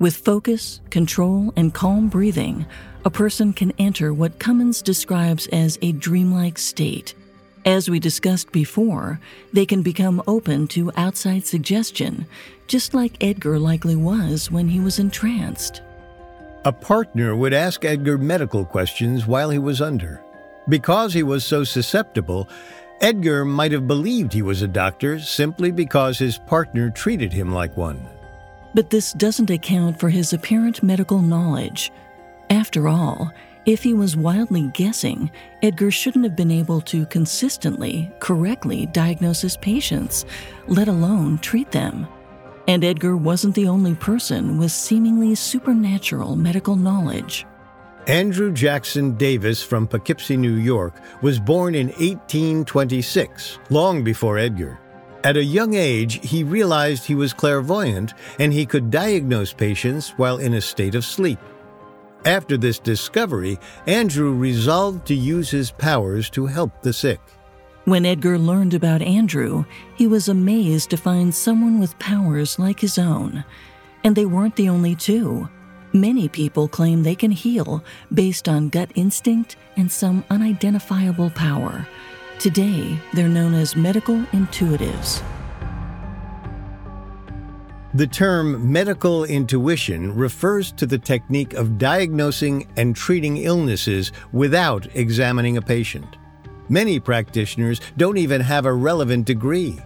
With 0.00 0.16
focus, 0.16 0.80
control, 0.90 1.52
and 1.56 1.72
calm 1.72 2.08
breathing, 2.08 2.66
a 3.04 3.10
person 3.10 3.52
can 3.52 3.72
enter 3.78 4.12
what 4.12 4.40
Cummins 4.40 4.82
describes 4.82 5.46
as 5.48 5.78
a 5.82 5.92
dreamlike 5.92 6.58
state. 6.58 7.14
As 7.64 7.88
we 7.88 8.00
discussed 8.00 8.50
before, 8.50 9.20
they 9.52 9.64
can 9.64 9.82
become 9.82 10.22
open 10.26 10.66
to 10.68 10.90
outside 10.96 11.46
suggestion, 11.46 12.26
just 12.66 12.92
like 12.92 13.22
Edgar 13.22 13.58
likely 13.58 13.94
was 13.94 14.50
when 14.50 14.68
he 14.68 14.80
was 14.80 14.98
entranced. 14.98 15.80
A 16.64 16.72
partner 16.72 17.36
would 17.36 17.54
ask 17.54 17.84
Edgar 17.84 18.18
medical 18.18 18.64
questions 18.64 19.26
while 19.26 19.50
he 19.50 19.58
was 19.58 19.80
under. 19.80 20.20
Because 20.68 21.14
he 21.14 21.22
was 21.22 21.44
so 21.44 21.62
susceptible, 21.62 22.48
Edgar 23.00 23.44
might 23.44 23.72
have 23.72 23.86
believed 23.86 24.32
he 24.32 24.42
was 24.42 24.62
a 24.62 24.68
doctor 24.68 25.20
simply 25.20 25.70
because 25.70 26.18
his 26.18 26.38
partner 26.38 26.90
treated 26.90 27.32
him 27.32 27.52
like 27.52 27.76
one. 27.76 28.08
But 28.74 28.90
this 28.90 29.12
doesn't 29.12 29.50
account 29.50 30.00
for 30.00 30.08
his 30.10 30.32
apparent 30.32 30.82
medical 30.82 31.22
knowledge. 31.22 31.92
After 32.50 32.88
all, 32.88 33.32
if 33.66 33.82
he 33.82 33.94
was 33.94 34.16
wildly 34.16 34.70
guessing, 34.74 35.30
Edgar 35.62 35.90
shouldn't 35.90 36.24
have 36.24 36.36
been 36.36 36.50
able 36.50 36.82
to 36.82 37.06
consistently, 37.06 38.10
correctly 38.20 38.86
diagnose 38.86 39.40
his 39.40 39.56
patients, 39.56 40.26
let 40.66 40.88
alone 40.88 41.38
treat 41.38 41.70
them. 41.70 42.06
And 42.68 42.84
Edgar 42.84 43.16
wasn't 43.16 43.54
the 43.54 43.68
only 43.68 43.94
person 43.94 44.58
with 44.58 44.72
seemingly 44.72 45.34
supernatural 45.34 46.36
medical 46.36 46.76
knowledge. 46.76 47.46
Andrew 48.06 48.52
Jackson 48.52 49.16
Davis 49.16 49.62
from 49.62 49.86
Poughkeepsie, 49.86 50.36
New 50.36 50.56
York, 50.56 51.00
was 51.22 51.40
born 51.40 51.74
in 51.74 51.86
1826, 51.88 53.58
long 53.70 54.04
before 54.04 54.36
Edgar. 54.36 54.78
At 55.24 55.38
a 55.38 55.44
young 55.44 55.72
age, 55.72 56.20
he 56.28 56.44
realized 56.44 57.06
he 57.06 57.14
was 57.14 57.32
clairvoyant 57.32 58.12
and 58.38 58.52
he 58.52 58.66
could 58.66 58.90
diagnose 58.90 59.54
patients 59.54 60.10
while 60.18 60.36
in 60.36 60.52
a 60.52 60.60
state 60.60 60.94
of 60.94 61.02
sleep. 61.02 61.38
After 62.26 62.58
this 62.58 62.78
discovery, 62.78 63.58
Andrew 63.86 64.34
resolved 64.34 65.06
to 65.06 65.14
use 65.14 65.50
his 65.50 65.70
powers 65.70 66.28
to 66.30 66.44
help 66.44 66.82
the 66.82 66.92
sick. 66.92 67.20
When 67.86 68.04
Edgar 68.04 68.38
learned 68.38 68.74
about 68.74 69.00
Andrew, 69.00 69.64
he 69.96 70.06
was 70.06 70.28
amazed 70.28 70.90
to 70.90 70.98
find 70.98 71.34
someone 71.34 71.80
with 71.80 71.98
powers 71.98 72.58
like 72.58 72.80
his 72.80 72.98
own. 72.98 73.44
And 74.04 74.14
they 74.14 74.26
weren't 74.26 74.56
the 74.56 74.68
only 74.68 74.94
two. 74.94 75.48
Many 75.94 76.28
people 76.28 76.68
claim 76.68 77.02
they 77.02 77.14
can 77.14 77.30
heal 77.30 77.82
based 78.12 78.46
on 78.46 78.68
gut 78.68 78.90
instinct 78.94 79.56
and 79.78 79.90
some 79.90 80.22
unidentifiable 80.28 81.30
power. 81.30 81.86
Today, 82.38 82.98
they're 83.14 83.28
known 83.28 83.54
as 83.54 83.76
medical 83.76 84.16
intuitives. 84.32 85.22
The 87.94 88.06
term 88.08 88.72
medical 88.72 89.24
intuition 89.24 90.14
refers 90.14 90.72
to 90.72 90.84
the 90.84 90.98
technique 90.98 91.54
of 91.54 91.78
diagnosing 91.78 92.66
and 92.76 92.96
treating 92.96 93.36
illnesses 93.36 94.10
without 94.32 94.86
examining 94.96 95.56
a 95.56 95.62
patient. 95.62 96.16
Many 96.68 96.98
practitioners 96.98 97.80
don't 97.96 98.18
even 98.18 98.40
have 98.40 98.66
a 98.66 98.72
relevant 98.72 99.26
degree. 99.26 99.78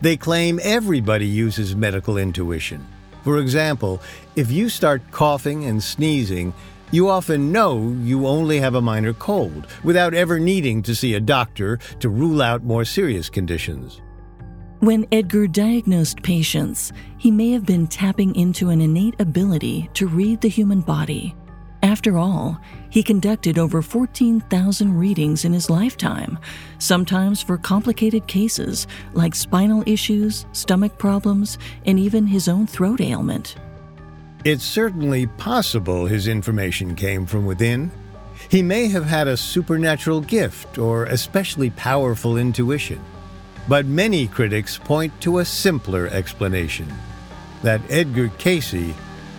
They 0.00 0.16
claim 0.16 0.58
everybody 0.62 1.26
uses 1.26 1.76
medical 1.76 2.18
intuition. 2.18 2.84
For 3.22 3.38
example, 3.38 4.02
if 4.34 4.50
you 4.50 4.68
start 4.68 5.02
coughing 5.12 5.64
and 5.66 5.82
sneezing, 5.82 6.52
you 6.94 7.08
often 7.08 7.50
know 7.50 7.94
you 8.02 8.26
only 8.26 8.60
have 8.60 8.76
a 8.76 8.80
minor 8.80 9.12
cold 9.12 9.66
without 9.82 10.14
ever 10.14 10.38
needing 10.38 10.80
to 10.80 10.94
see 10.94 11.14
a 11.14 11.20
doctor 11.20 11.76
to 11.98 12.08
rule 12.08 12.40
out 12.40 12.62
more 12.62 12.84
serious 12.84 13.28
conditions. 13.28 14.00
When 14.78 15.06
Edgar 15.10 15.46
diagnosed 15.46 16.22
patients, 16.22 16.92
he 17.18 17.30
may 17.30 17.50
have 17.50 17.66
been 17.66 17.86
tapping 17.86 18.36
into 18.36 18.68
an 18.68 18.80
innate 18.80 19.18
ability 19.18 19.90
to 19.94 20.06
read 20.06 20.40
the 20.40 20.48
human 20.48 20.82
body. 20.82 21.34
After 21.82 22.16
all, 22.16 22.60
he 22.90 23.02
conducted 23.02 23.58
over 23.58 23.82
14,000 23.82 24.96
readings 24.96 25.44
in 25.44 25.52
his 25.52 25.68
lifetime, 25.68 26.38
sometimes 26.78 27.42
for 27.42 27.58
complicated 27.58 28.26
cases 28.26 28.86
like 29.14 29.34
spinal 29.34 29.82
issues, 29.84 30.46
stomach 30.52 30.96
problems, 30.96 31.58
and 31.86 31.98
even 31.98 32.26
his 32.26 32.46
own 32.46 32.66
throat 32.66 33.00
ailment. 33.00 33.56
It's 34.44 34.62
certainly 34.62 35.26
possible 35.26 36.04
his 36.04 36.28
information 36.28 36.94
came 36.94 37.24
from 37.24 37.46
within. 37.46 37.90
He 38.50 38.60
may 38.60 38.88
have 38.88 39.06
had 39.06 39.26
a 39.26 39.38
supernatural 39.38 40.20
gift 40.20 40.76
or 40.76 41.04
especially 41.04 41.70
powerful 41.70 42.36
intuition. 42.36 43.02
But 43.68 43.86
many 43.86 44.26
critics 44.26 44.76
point 44.76 45.18
to 45.22 45.38
a 45.38 45.46
simpler 45.46 46.08
explanation 46.08 46.92
that 47.62 47.80
Edgar 47.88 48.28
Cayce 48.36 48.92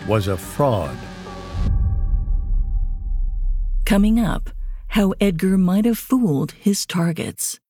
was 0.08 0.26
a 0.26 0.36
fraud. 0.36 0.96
Coming 3.84 4.18
up, 4.18 4.50
how 4.88 5.14
Edgar 5.20 5.56
might 5.56 5.84
have 5.84 5.98
fooled 5.98 6.50
his 6.50 6.84
targets. 6.84 7.60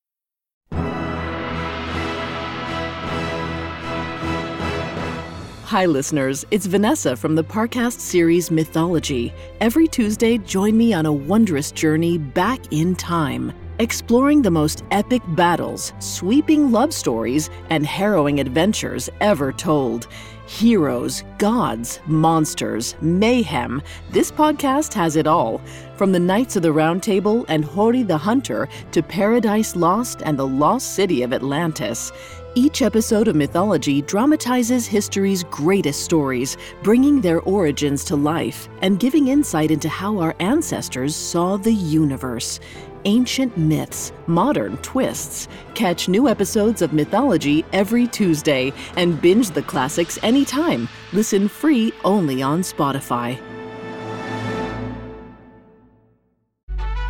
Hi, 5.67 5.85
listeners. 5.85 6.45
It's 6.49 6.65
Vanessa 6.65 7.17
from 7.17 7.35
the 7.35 7.43
Parcast 7.43 7.99
series 7.99 8.49
Mythology. 8.49 9.33
Every 9.59 9.85
Tuesday, 9.85 10.37
join 10.37 10.77
me 10.77 10.93
on 10.93 11.05
a 11.05 11.11
wondrous 11.11 11.73
journey 11.73 12.17
back 12.17 12.61
in 12.71 12.95
time, 12.95 13.51
exploring 13.79 14.41
the 14.41 14.49
most 14.49 14.85
epic 14.91 15.21
battles, 15.35 15.91
sweeping 15.99 16.71
love 16.71 16.93
stories, 16.93 17.49
and 17.69 17.85
harrowing 17.85 18.39
adventures 18.39 19.09
ever 19.19 19.51
told. 19.51 20.07
Heroes, 20.47 21.25
gods, 21.37 21.99
monsters, 22.05 22.95
mayhem. 23.01 23.81
This 24.11 24.31
podcast 24.31 24.93
has 24.93 25.17
it 25.17 25.27
all. 25.27 25.59
From 25.97 26.13
the 26.13 26.19
Knights 26.19 26.55
of 26.55 26.61
the 26.61 26.71
Round 26.71 27.03
Table 27.03 27.45
and 27.49 27.65
Hori 27.65 28.03
the 28.03 28.17
Hunter 28.17 28.69
to 28.93 29.03
Paradise 29.03 29.75
Lost 29.75 30.21
and 30.23 30.39
the 30.39 30.47
Lost 30.47 30.95
City 30.95 31.23
of 31.23 31.33
Atlantis. 31.33 32.13
Each 32.57 32.81
episode 32.81 33.27
of 33.27 33.35
Mythology 33.35 34.01
dramatizes 34.01 34.87
history's 34.87 35.43
greatest 35.43 36.03
stories, 36.03 36.57
bringing 36.81 37.21
their 37.21 37.39
origins 37.41 38.03
to 38.05 38.15
life 38.15 38.67
and 38.81 38.99
giving 38.99 39.27
insight 39.27 39.69
into 39.69 39.87
how 39.87 40.17
our 40.17 40.35
ancestors 40.39 41.15
saw 41.15 41.57
the 41.57 41.71
universe. 41.71 42.59
Ancient 43.05 43.55
myths, 43.57 44.11
modern 44.25 44.77
twists. 44.77 45.47
Catch 45.75 46.09
new 46.09 46.27
episodes 46.27 46.81
of 46.81 46.93
Mythology 46.93 47.63
every 47.73 48.07
Tuesday 48.07 48.73
and 48.95 49.21
binge 49.21 49.51
the 49.51 49.61
classics 49.61 50.17
anytime. 50.23 50.89
Listen 51.13 51.47
free 51.47 51.93
only 52.03 52.41
on 52.41 52.61
Spotify. 52.61 53.39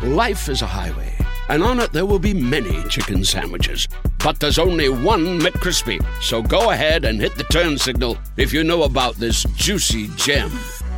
Life 0.02 0.50
is 0.50 0.60
a 0.60 0.66
highway, 0.66 1.16
and 1.48 1.62
on 1.62 1.80
it 1.80 1.92
there 1.92 2.06
will 2.06 2.18
be 2.18 2.34
many 2.34 2.82
chicken 2.88 3.24
sandwiches. 3.24 3.88
But 4.22 4.40
there's 4.40 4.58
only 4.58 4.88
one 4.88 5.40
McCrispy. 5.40 6.04
So 6.22 6.42
go 6.42 6.70
ahead 6.70 7.04
and 7.04 7.20
hit 7.20 7.36
the 7.36 7.44
turn 7.44 7.78
signal 7.78 8.18
if 8.36 8.52
you 8.52 8.64
know 8.64 8.82
about 8.82 9.16
this 9.16 9.44
juicy 9.56 10.08
gem 10.16 10.50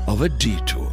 of 0.07 0.23
a 0.23 0.28
detour. 0.28 0.90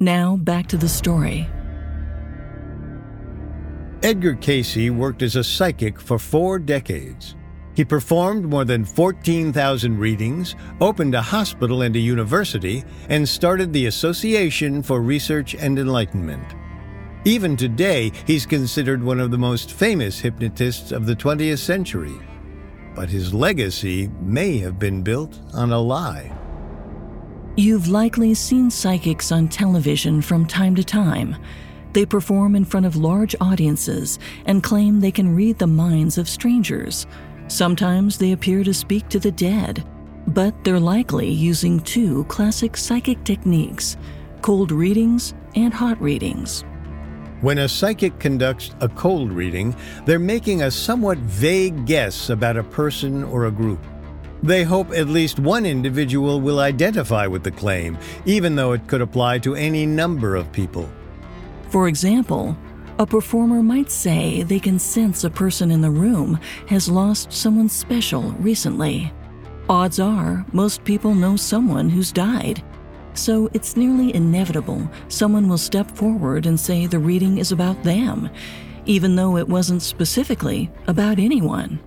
Now 0.00 0.36
back 0.36 0.66
to 0.68 0.76
the 0.76 0.88
story. 0.88 1.48
Edgar 4.02 4.34
Cayce 4.34 4.90
worked 4.90 5.22
as 5.22 5.34
a 5.34 5.42
psychic 5.42 5.98
for 5.98 6.18
four 6.18 6.58
decades. 6.58 7.36
He 7.74 7.84
performed 7.84 8.44
more 8.44 8.64
than 8.64 8.84
14,000 8.84 9.98
readings, 9.98 10.54
opened 10.80 11.14
a 11.14 11.22
hospital 11.22 11.82
and 11.82 11.94
a 11.96 11.98
university, 11.98 12.84
and 13.08 13.28
started 13.28 13.72
the 13.72 13.86
Association 13.86 14.82
for 14.82 15.00
Research 15.00 15.54
and 15.54 15.78
Enlightenment. 15.78 16.54
Even 17.24 17.56
today, 17.56 18.12
he's 18.26 18.46
considered 18.46 19.02
one 19.02 19.18
of 19.18 19.30
the 19.30 19.38
most 19.38 19.72
famous 19.72 20.20
hypnotists 20.20 20.92
of 20.92 21.06
the 21.06 21.16
20th 21.16 21.58
century. 21.58 22.14
But 22.94 23.08
his 23.08 23.34
legacy 23.34 24.08
may 24.20 24.58
have 24.58 24.78
been 24.78 25.02
built 25.02 25.40
on 25.52 25.72
a 25.72 25.80
lie. 25.80 26.30
You've 27.56 27.88
likely 27.88 28.34
seen 28.34 28.70
psychics 28.70 29.32
on 29.32 29.48
television 29.48 30.20
from 30.20 30.46
time 30.46 30.74
to 30.76 30.84
time. 30.84 31.36
They 31.92 32.04
perform 32.04 32.56
in 32.56 32.64
front 32.64 32.86
of 32.86 32.96
large 32.96 33.34
audiences 33.40 34.18
and 34.46 34.62
claim 34.62 35.00
they 35.00 35.12
can 35.12 35.34
read 35.34 35.58
the 35.58 35.66
minds 35.66 36.18
of 36.18 36.28
strangers. 36.28 37.06
Sometimes 37.48 38.18
they 38.18 38.32
appear 38.32 38.64
to 38.64 38.72
speak 38.72 39.08
to 39.10 39.18
the 39.18 39.32
dead, 39.32 39.84
but 40.28 40.54
they're 40.64 40.80
likely 40.80 41.28
using 41.28 41.80
two 41.80 42.24
classic 42.24 42.76
psychic 42.76 43.22
techniques 43.24 43.96
cold 44.40 44.70
readings 44.70 45.32
and 45.54 45.72
hot 45.72 45.98
readings. 46.02 46.64
When 47.40 47.58
a 47.58 47.68
psychic 47.68 48.18
conducts 48.18 48.74
a 48.80 48.88
cold 48.88 49.32
reading, 49.32 49.74
they're 50.04 50.18
making 50.18 50.62
a 50.62 50.70
somewhat 50.70 51.18
vague 51.18 51.86
guess 51.86 52.30
about 52.30 52.56
a 52.56 52.62
person 52.62 53.24
or 53.24 53.46
a 53.46 53.50
group. 53.50 53.82
They 54.42 54.62
hope 54.62 54.92
at 54.92 55.08
least 55.08 55.38
one 55.38 55.64
individual 55.64 56.40
will 56.40 56.60
identify 56.60 57.26
with 57.26 57.42
the 57.42 57.50
claim, 57.50 57.96
even 58.26 58.54
though 58.54 58.72
it 58.72 58.86
could 58.86 59.00
apply 59.00 59.38
to 59.40 59.54
any 59.54 59.86
number 59.86 60.36
of 60.36 60.52
people. 60.52 60.88
For 61.70 61.88
example, 61.88 62.56
a 62.98 63.06
performer 63.06 63.62
might 63.62 63.90
say 63.90 64.42
they 64.42 64.60
can 64.60 64.78
sense 64.78 65.24
a 65.24 65.30
person 65.30 65.70
in 65.70 65.80
the 65.80 65.90
room 65.90 66.38
has 66.68 66.88
lost 66.88 67.32
someone 67.32 67.68
special 67.68 68.32
recently. 68.32 69.12
Odds 69.68 69.98
are, 69.98 70.44
most 70.52 70.84
people 70.84 71.14
know 71.14 71.36
someone 71.36 71.88
who's 71.88 72.12
died. 72.12 72.62
So 73.14 73.48
it's 73.52 73.76
nearly 73.76 74.14
inevitable 74.14 74.88
someone 75.08 75.48
will 75.48 75.58
step 75.58 75.90
forward 75.90 76.46
and 76.46 76.58
say 76.58 76.86
the 76.86 76.98
reading 76.98 77.38
is 77.38 77.52
about 77.52 77.82
them, 77.82 78.28
even 78.86 79.16
though 79.16 79.36
it 79.36 79.48
wasn't 79.48 79.82
specifically 79.82 80.70
about 80.86 81.18
anyone. 81.18 81.80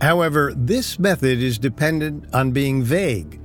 However, 0.00 0.52
this 0.56 0.98
method 0.98 1.40
is 1.40 1.58
dependent 1.58 2.32
on 2.34 2.50
being 2.50 2.82
vague, 2.82 3.40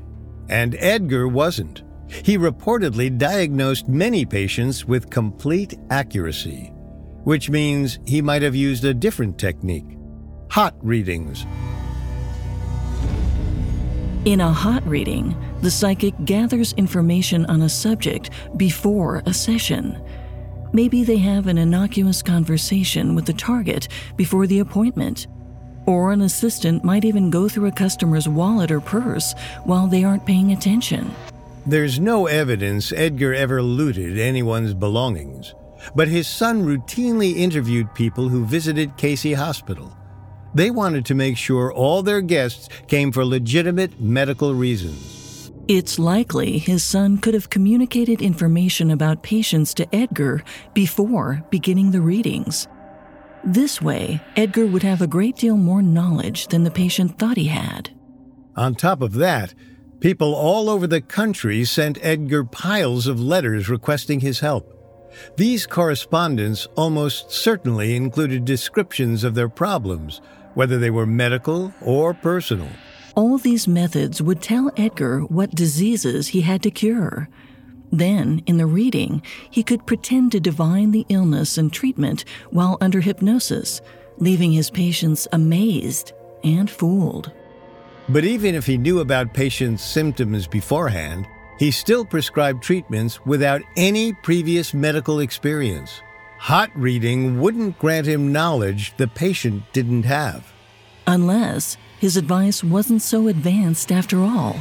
and 0.50 0.76
Edgar 0.80 1.28
wasn't. 1.28 1.84
He 2.08 2.38
reportedly 2.38 3.16
diagnosed 3.16 3.88
many 3.88 4.26
patients 4.26 4.86
with 4.86 5.10
complete 5.10 5.76
accuracy, 5.90 6.72
which 7.28 7.50
means 7.50 8.00
he 8.06 8.22
might 8.22 8.42
have 8.42 8.56
used 8.56 8.86
a 8.86 8.94
different 8.94 9.38
technique 9.38 9.98
hot 10.50 10.74
readings. 10.82 11.46
In 14.24 14.40
a 14.40 14.50
hot 14.50 14.82
reading, 14.88 15.36
the 15.62 15.70
psychic 15.70 16.14
gathers 16.24 16.72
information 16.78 17.46
on 17.48 17.64
a 17.64 17.68
subject 17.68 18.30
before 18.56 19.24
a 19.26 19.34
session. 19.34 20.02
Maybe 20.72 21.04
they 21.04 21.18
have 21.18 21.48
an 21.48 21.58
innocuous 21.58 22.22
conversation 22.22 23.14
with 23.14 23.26
the 23.26 23.34
target 23.34 23.90
before 24.16 24.48
the 24.48 24.60
appointment. 24.60 25.28
Or 25.86 26.14
an 26.14 26.22
assistant 26.22 26.86
might 26.86 27.04
even 27.04 27.30
go 27.30 27.50
through 27.50 27.68
a 27.68 27.74
customer's 27.74 28.30
wallet 28.30 28.72
or 28.72 28.80
purse 28.80 29.34
while 29.66 29.88
they 29.88 30.06
aren't 30.06 30.26
paying 30.26 30.54
attention. 30.54 31.12
There's 31.66 32.00
no 32.00 32.28
evidence 32.28 32.94
Edgar 32.94 33.34
ever 33.34 33.62
looted 33.62 34.18
anyone's 34.18 34.74
belongings, 34.74 35.54
but 35.96 36.08
his 36.08 36.28
son 36.28 36.64
routinely 36.64 37.36
interviewed 37.36 37.94
people 37.94 38.30
who 38.30 38.46
visited 38.46 38.98
Cayce 38.98 39.36
Hospital. 39.36 39.98
They 40.54 40.72
wanted 40.72 41.06
to 41.06 41.16
make 41.16 41.38
sure 41.38 41.74
all 41.74 42.02
their 42.02 42.22
guests 42.22 42.70
came 42.88 43.12
for 43.12 43.26
legitimate 43.26 44.00
medical 44.00 44.56
reasons. 44.56 45.52
It's 45.68 46.00
likely 46.00 46.58
his 46.58 46.84
son 46.84 47.18
could 47.18 47.34
have 47.34 47.50
communicated 47.50 48.22
information 48.22 48.90
about 48.90 49.22
patients 49.22 49.74
to 49.76 49.96
Edgar 49.96 50.44
before 50.74 51.44
beginning 51.50 51.92
the 51.92 52.02
readings. 52.02 52.68
This 53.44 53.82
way, 53.82 54.22
Edgar 54.36 54.66
would 54.66 54.84
have 54.84 55.02
a 55.02 55.08
great 55.08 55.36
deal 55.36 55.58
more 55.58 55.82
knowledge 55.82 56.48
than 56.48 56.64
the 56.64 56.72
patient 56.72 57.20
thought 57.20 57.38
he 57.38 57.48
had. 57.48 57.90
On 58.56 58.76
top 58.76 59.02
of 59.02 59.14
that, 59.16 59.54
people 60.00 60.34
all 60.34 60.70
over 60.70 60.88
the 60.88 61.02
country 61.02 61.66
sent 61.66 61.98
Edgar 62.02 62.44
piles 62.44 63.06
of 63.06 63.20
letters 63.20 63.70
requesting 63.70 64.22
his 64.22 64.40
help. 64.40 64.77
These 65.36 65.66
correspondence 65.66 66.68
almost 66.76 67.32
certainly 67.32 67.96
included 67.96 68.46
descriptions 68.46 69.24
of 69.24 69.36
their 69.36 69.50
problems, 69.50 70.22
whether 70.54 70.78
they 70.78 70.90
were 70.90 71.06
medical 71.06 71.74
or 71.82 72.14
personal. 72.14 72.70
All 73.16 73.38
these 73.38 73.68
methods 73.68 74.22
would 74.22 74.42
tell 74.42 74.72
Edgar 74.78 75.22
what 75.22 75.56
diseases 75.56 76.28
he 76.30 76.42
had 76.42 76.62
to 76.64 76.72
cure. 76.72 77.30
Then, 77.92 78.44
in 78.46 78.58
the 78.58 78.66
reading, 78.66 79.22
he 79.50 79.64
could 79.64 79.88
pretend 79.88 80.32
to 80.34 80.40
divine 80.40 80.92
the 80.92 81.06
illness 81.10 81.58
and 81.58 81.72
treatment 81.72 82.26
while 82.52 82.78
under 82.82 83.02
hypnosis, 83.02 83.82
leaving 84.18 84.52
his 84.52 84.70
patients 84.70 85.28
amazed 85.32 86.14
and 86.44 86.70
fooled. 86.70 87.32
But 88.10 88.24
even 88.24 88.56
if 88.56 88.66
he 88.66 88.78
knew 88.78 89.00
about 89.00 89.34
patients' 89.34 89.84
symptoms 89.84 90.48
beforehand, 90.48 91.28
he 91.58 91.72
still 91.72 92.06
prescribed 92.06 92.64
treatments 92.64 93.26
without 93.26 93.62
any 93.76 94.14
previous 94.14 94.74
medical 94.74 95.20
experience. 95.20 96.02
Hot 96.40 96.70
reading 96.76 97.40
wouldn't 97.40 97.80
grant 97.80 98.08
him 98.08 98.32
knowledge 98.32 98.96
the 98.98 99.08
patient 99.08 99.64
didn't 99.74 100.04
have. 100.04 100.54
Unless 101.08 101.78
his 102.00 102.16
advice 102.18 102.64
wasn't 102.64 103.02
so 103.02 103.28
advanced 103.28 103.92
after 103.92 104.22
all. 104.22 104.56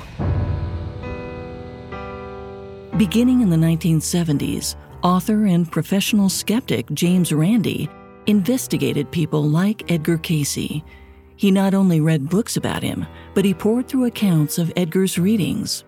Beginning 2.97 3.43
in 3.43 3.51
the 3.51 3.57
1970s, 3.57 4.77
author 5.03 5.45
and 5.45 5.71
professional 5.71 6.31
skeptic 6.31 6.91
James 6.93 7.31
Randi 7.33 7.91
investigated 8.27 9.11
people 9.11 9.43
like 9.43 9.91
Edgar 9.91 10.19
Cayce. 10.19 10.83
He 11.37 11.51
not 11.51 11.75
only 11.75 12.01
read 12.01 12.31
books 12.31 12.57
about 12.57 12.83
him, 12.83 13.07
but 13.35 13.45
he 13.45 13.53
poured 13.53 13.87
through 13.87 14.07
accounts 14.07 14.57
of 14.57 14.73
Edgar's 14.77 15.19
readings. 15.19 15.85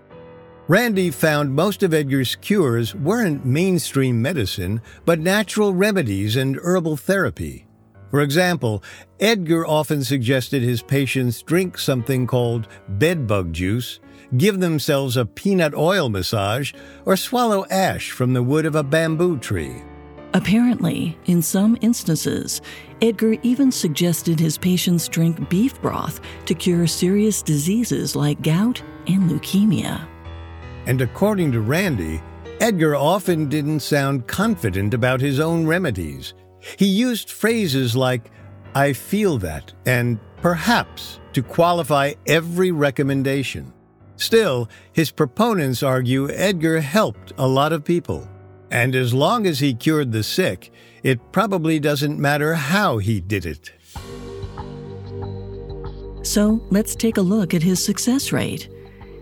Randi 0.70 1.10
found 1.10 1.54
most 1.54 1.82
of 1.82 1.94
Edgar's 1.94 2.36
cures 2.36 2.94
weren't 2.94 3.46
mainstream 3.46 4.20
medicine, 4.20 4.82
but 5.06 5.18
natural 5.18 5.72
remedies 5.72 6.36
and 6.36 6.58
herbal 6.62 6.98
therapy. 6.98 7.66
For 8.10 8.20
example, 8.20 8.82
Edgar 9.18 9.66
often 9.66 10.04
suggested 10.04 10.60
his 10.60 10.82
patients 10.82 11.40
drink 11.40 11.78
something 11.78 12.26
called 12.26 12.68
bedbug 12.86 13.54
juice, 13.54 13.98
give 14.36 14.60
themselves 14.60 15.16
a 15.16 15.24
peanut 15.24 15.74
oil 15.74 16.10
massage, 16.10 16.74
or 17.06 17.16
swallow 17.16 17.64
ash 17.70 18.10
from 18.10 18.34
the 18.34 18.42
wood 18.42 18.66
of 18.66 18.74
a 18.74 18.82
bamboo 18.82 19.38
tree. 19.38 19.82
Apparently, 20.34 21.16
in 21.24 21.40
some 21.40 21.78
instances, 21.80 22.60
Edgar 23.00 23.36
even 23.42 23.72
suggested 23.72 24.38
his 24.38 24.58
patients 24.58 25.08
drink 25.08 25.48
beef 25.48 25.80
broth 25.80 26.20
to 26.44 26.54
cure 26.54 26.86
serious 26.86 27.40
diseases 27.40 28.14
like 28.14 28.42
gout 28.42 28.82
and 29.06 29.30
leukemia. 29.30 30.06
And 30.88 31.02
according 31.02 31.52
to 31.52 31.60
Randi, 31.60 32.22
Edgar 32.60 32.96
often 32.96 33.46
didn't 33.50 33.80
sound 33.80 34.26
confident 34.26 34.94
about 34.94 35.20
his 35.20 35.38
own 35.38 35.66
remedies. 35.66 36.32
He 36.78 36.86
used 36.86 37.30
phrases 37.30 37.94
like, 37.94 38.30
I 38.74 38.94
feel 38.94 39.36
that, 39.38 39.74
and 39.84 40.18
perhaps 40.40 41.20
to 41.34 41.42
qualify 41.42 42.14
every 42.26 42.70
recommendation. 42.70 43.70
Still, 44.16 44.66
his 44.94 45.10
proponents 45.10 45.82
argue 45.82 46.30
Edgar 46.30 46.80
helped 46.80 47.34
a 47.36 47.46
lot 47.46 47.74
of 47.74 47.84
people. 47.84 48.26
And 48.70 48.96
as 48.96 49.12
long 49.12 49.46
as 49.46 49.60
he 49.60 49.74
cured 49.74 50.10
the 50.10 50.22
sick, 50.22 50.72
it 51.02 51.20
probably 51.32 51.78
doesn't 51.78 52.18
matter 52.18 52.54
how 52.54 52.96
he 52.96 53.20
did 53.20 53.44
it. 53.44 53.72
So 56.22 56.66
let's 56.70 56.94
take 56.94 57.18
a 57.18 57.22
look 57.22 57.52
at 57.52 57.62
his 57.62 57.84
success 57.84 58.32
rate. 58.32 58.70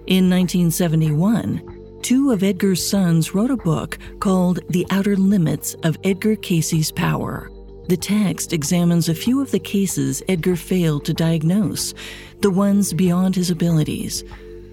In 0.06 0.30
1971, 0.30 1.98
two 2.00 2.30
of 2.30 2.44
Edgar's 2.44 2.88
sons 2.88 3.34
wrote 3.34 3.50
a 3.50 3.56
book 3.56 3.98
called 4.20 4.60
The 4.70 4.86
Outer 4.92 5.16
Limits 5.16 5.74
of 5.82 5.98
Edgar 6.04 6.36
Cayce's 6.36 6.92
Power. 6.92 7.50
The 7.88 7.96
text 7.96 8.52
examines 8.52 9.08
a 9.08 9.16
few 9.16 9.42
of 9.42 9.50
the 9.50 9.58
cases 9.58 10.22
Edgar 10.28 10.54
failed 10.54 11.04
to 11.06 11.12
diagnose, 11.12 11.92
the 12.40 12.52
ones 12.52 12.92
beyond 12.92 13.34
his 13.34 13.50
abilities. 13.50 14.22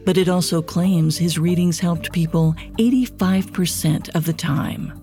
But 0.05 0.19
it 0.19 0.29
also 0.29 0.61
claims 0.61 1.17
his 1.17 1.39
readings 1.39 1.79
helped 1.79 2.13
people 2.13 2.53
85% 2.77 4.13
of 4.13 4.27
the 4.27 4.33
time. 4.33 4.93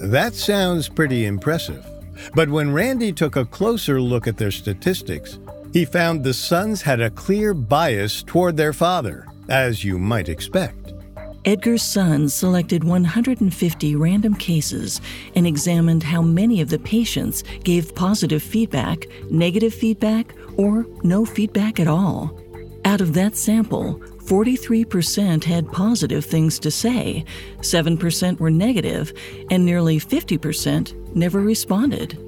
That 0.00 0.34
sounds 0.34 0.88
pretty 0.88 1.26
impressive. 1.26 1.86
But 2.34 2.48
when 2.48 2.72
Randi 2.72 3.12
took 3.12 3.36
a 3.36 3.44
closer 3.44 4.00
look 4.00 4.26
at 4.26 4.36
their 4.36 4.50
statistics, 4.50 5.38
he 5.72 5.84
found 5.84 6.24
the 6.24 6.34
sons 6.34 6.82
had 6.82 7.00
a 7.00 7.10
clear 7.10 7.54
bias 7.54 8.24
toward 8.24 8.56
their 8.56 8.72
father, 8.72 9.26
as 9.48 9.84
you 9.84 9.98
might 9.98 10.28
expect. 10.28 10.92
Edgar's 11.44 11.82
sons 11.82 12.34
selected 12.34 12.82
150 12.82 13.94
random 13.94 14.34
cases 14.34 15.00
and 15.36 15.46
examined 15.46 16.02
how 16.02 16.20
many 16.20 16.60
of 16.60 16.70
the 16.70 16.78
patients 16.80 17.44
gave 17.62 17.94
positive 17.94 18.42
feedback, 18.42 19.06
negative 19.30 19.72
feedback, 19.72 20.34
or 20.56 20.86
no 21.04 21.24
feedback 21.24 21.78
at 21.78 21.86
all. 21.86 22.36
Out 22.84 23.00
of 23.00 23.14
that 23.14 23.36
sample, 23.36 24.00
43% 24.24 25.44
had 25.44 25.70
positive 25.70 26.24
things 26.24 26.58
to 26.58 26.70
say, 26.70 27.24
7% 27.60 28.40
were 28.40 28.50
negative, 28.50 29.12
and 29.50 29.64
nearly 29.64 30.00
50% 30.00 31.14
never 31.14 31.40
responded. 31.40 32.18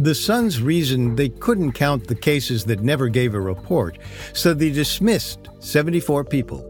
The 0.00 0.14
Sons 0.14 0.62
reasoned 0.62 1.18
they 1.18 1.28
couldn't 1.28 1.72
count 1.72 2.06
the 2.06 2.14
cases 2.14 2.64
that 2.64 2.80
never 2.80 3.08
gave 3.08 3.34
a 3.34 3.40
report, 3.40 3.98
so 4.32 4.54
they 4.54 4.70
dismissed 4.70 5.50
74 5.58 6.24
people. 6.24 6.64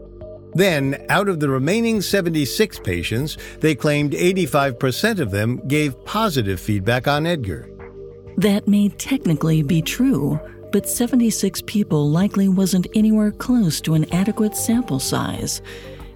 Then, 0.53 1.05
out 1.07 1.29
of 1.29 1.39
the 1.39 1.47
remaining 1.47 2.01
76 2.01 2.79
patients, 2.79 3.37
they 3.61 3.73
claimed 3.73 4.11
85% 4.11 5.19
of 5.19 5.31
them 5.31 5.65
gave 5.69 6.03
positive 6.03 6.59
feedback 6.59 7.07
on 7.07 7.25
Edgar. 7.25 7.69
That 8.35 8.67
may 8.67 8.89
technically 8.89 9.63
be 9.63 9.81
true, 9.81 10.37
but 10.73 10.89
76 10.89 11.61
people 11.65 12.09
likely 12.09 12.49
wasn't 12.49 12.87
anywhere 12.95 13.31
close 13.31 13.79
to 13.81 13.93
an 13.93 14.13
adequate 14.13 14.57
sample 14.57 14.99
size. 14.99 15.61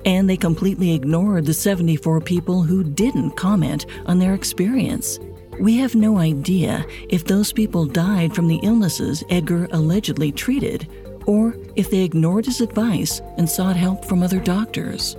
And 0.03 0.29
they 0.29 0.35
completely 0.35 0.93
ignored 0.93 1.45
the 1.45 1.53
74 1.53 2.19
people 2.19 2.61
who 2.61 2.83
didn't 2.83 3.37
comment 3.37 3.85
on 4.05 4.19
their 4.19 4.33
experience. 4.33 5.17
We 5.59 5.77
have 5.77 5.95
no 5.95 6.17
idea 6.17 6.85
if 7.09 7.23
those 7.23 7.53
people 7.53 7.85
died 7.85 8.35
from 8.35 8.47
the 8.47 8.59
illnesses 8.61 9.23
Edgar 9.29 9.67
allegedly 9.71 10.31
treated 10.31 10.87
or 11.25 11.55
if 11.75 11.89
they 11.89 12.03
ignored 12.03 12.45
his 12.45 12.61
advice 12.61 13.21
and 13.37 13.49
sought 13.49 13.75
help 13.75 14.05
from 14.05 14.21
other 14.21 14.39
doctors. 14.39 15.15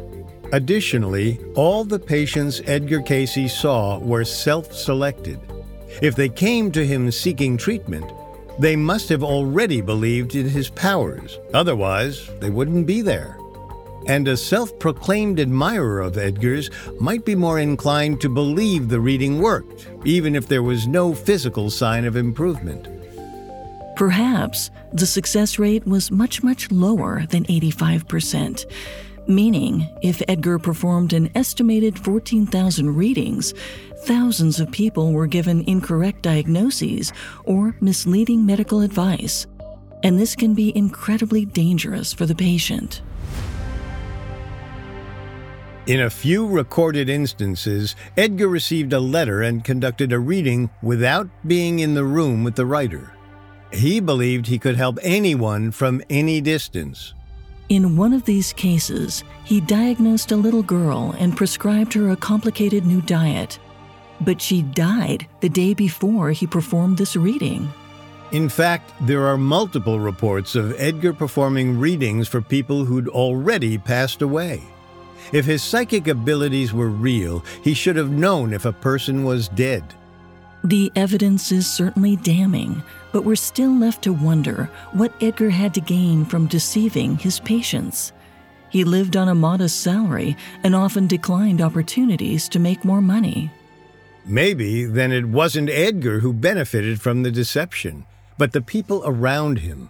Additionally, 0.52 1.40
all 1.54 1.84
the 1.84 1.98
patients 1.98 2.60
Edgar 2.66 3.00
Cayce 3.00 3.52
saw 3.52 3.98
were 3.98 4.24
self 4.24 4.72
selected. 4.72 5.40
If 6.02 6.14
they 6.14 6.28
came 6.28 6.70
to 6.72 6.86
him 6.86 7.10
seeking 7.10 7.56
treatment, 7.56 8.12
they 8.58 8.76
must 8.76 9.08
have 9.08 9.24
already 9.24 9.80
believed 9.80 10.34
in 10.34 10.48
his 10.48 10.70
powers, 10.70 11.38
otherwise, 11.54 12.30
they 12.40 12.50
wouldn't 12.50 12.86
be 12.86 13.00
there. 13.00 13.38
And 14.08 14.28
a 14.28 14.36
self 14.36 14.78
proclaimed 14.78 15.40
admirer 15.40 16.00
of 16.00 16.16
Edgar's 16.16 16.70
might 17.00 17.24
be 17.24 17.34
more 17.34 17.58
inclined 17.58 18.20
to 18.20 18.28
believe 18.28 18.88
the 18.88 19.00
reading 19.00 19.40
worked, 19.40 19.88
even 20.04 20.36
if 20.36 20.46
there 20.46 20.62
was 20.62 20.86
no 20.86 21.14
physical 21.14 21.70
sign 21.70 22.04
of 22.04 22.16
improvement. 22.16 22.88
Perhaps 23.96 24.70
the 24.92 25.06
success 25.06 25.58
rate 25.58 25.86
was 25.86 26.10
much, 26.10 26.42
much 26.42 26.70
lower 26.70 27.24
than 27.30 27.44
85%. 27.44 28.66
Meaning, 29.26 29.88
if 30.02 30.22
Edgar 30.28 30.58
performed 30.58 31.12
an 31.12 31.30
estimated 31.34 31.98
14,000 31.98 32.94
readings, 32.94 33.54
thousands 34.04 34.60
of 34.60 34.70
people 34.70 35.12
were 35.12 35.26
given 35.26 35.64
incorrect 35.66 36.22
diagnoses 36.22 37.12
or 37.44 37.74
misleading 37.80 38.46
medical 38.46 38.82
advice. 38.82 39.46
And 40.04 40.20
this 40.20 40.36
can 40.36 40.54
be 40.54 40.76
incredibly 40.76 41.44
dangerous 41.44 42.12
for 42.12 42.26
the 42.26 42.34
patient. 42.34 43.02
In 45.86 46.00
a 46.00 46.10
few 46.10 46.48
recorded 46.48 47.08
instances, 47.08 47.94
Edgar 48.16 48.48
received 48.48 48.92
a 48.92 48.98
letter 48.98 49.42
and 49.42 49.62
conducted 49.62 50.12
a 50.12 50.18
reading 50.18 50.68
without 50.82 51.28
being 51.46 51.78
in 51.78 51.94
the 51.94 52.02
room 52.02 52.42
with 52.42 52.56
the 52.56 52.66
writer. 52.66 53.12
He 53.72 54.00
believed 54.00 54.48
he 54.48 54.58
could 54.58 54.74
help 54.74 54.98
anyone 55.00 55.70
from 55.70 56.02
any 56.10 56.40
distance. 56.40 57.14
In 57.68 57.96
one 57.96 58.12
of 58.12 58.24
these 58.24 58.52
cases, 58.52 59.22
he 59.44 59.60
diagnosed 59.60 60.32
a 60.32 60.36
little 60.36 60.64
girl 60.64 61.14
and 61.20 61.36
prescribed 61.36 61.92
her 61.94 62.10
a 62.10 62.16
complicated 62.16 62.84
new 62.84 63.00
diet. 63.02 63.60
But 64.20 64.42
she 64.42 64.62
died 64.62 65.28
the 65.40 65.48
day 65.48 65.72
before 65.72 66.32
he 66.32 66.48
performed 66.48 66.98
this 66.98 67.14
reading. 67.14 67.68
In 68.32 68.48
fact, 68.48 68.92
there 69.02 69.24
are 69.24 69.38
multiple 69.38 70.00
reports 70.00 70.56
of 70.56 70.74
Edgar 70.80 71.12
performing 71.12 71.78
readings 71.78 72.26
for 72.26 72.40
people 72.40 72.84
who'd 72.84 73.06
already 73.06 73.78
passed 73.78 74.20
away. 74.20 74.62
If 75.32 75.44
his 75.44 75.62
psychic 75.62 76.08
abilities 76.08 76.72
were 76.72 76.88
real, 76.88 77.44
he 77.62 77.74
should 77.74 77.96
have 77.96 78.10
known 78.10 78.52
if 78.52 78.64
a 78.64 78.72
person 78.72 79.24
was 79.24 79.48
dead. 79.48 79.84
The 80.64 80.90
evidence 80.96 81.52
is 81.52 81.70
certainly 81.70 82.16
damning, 82.16 82.82
but 83.12 83.24
we're 83.24 83.36
still 83.36 83.70
left 83.70 84.02
to 84.02 84.12
wonder 84.12 84.68
what 84.92 85.14
Edgar 85.22 85.50
had 85.50 85.74
to 85.74 85.80
gain 85.80 86.24
from 86.24 86.46
deceiving 86.46 87.18
his 87.18 87.38
patients. 87.40 88.12
He 88.70 88.82
lived 88.82 89.16
on 89.16 89.28
a 89.28 89.34
modest 89.34 89.80
salary 89.80 90.36
and 90.64 90.74
often 90.74 91.06
declined 91.06 91.60
opportunities 91.60 92.48
to 92.48 92.58
make 92.58 92.84
more 92.84 93.00
money. 93.00 93.50
Maybe 94.24 94.84
then 94.84 95.12
it 95.12 95.26
wasn't 95.26 95.70
Edgar 95.70 96.18
who 96.18 96.32
benefited 96.32 97.00
from 97.00 97.22
the 97.22 97.30
deception, 97.30 98.04
but 98.36 98.52
the 98.52 98.60
people 98.60 99.02
around 99.06 99.60
him. 99.60 99.88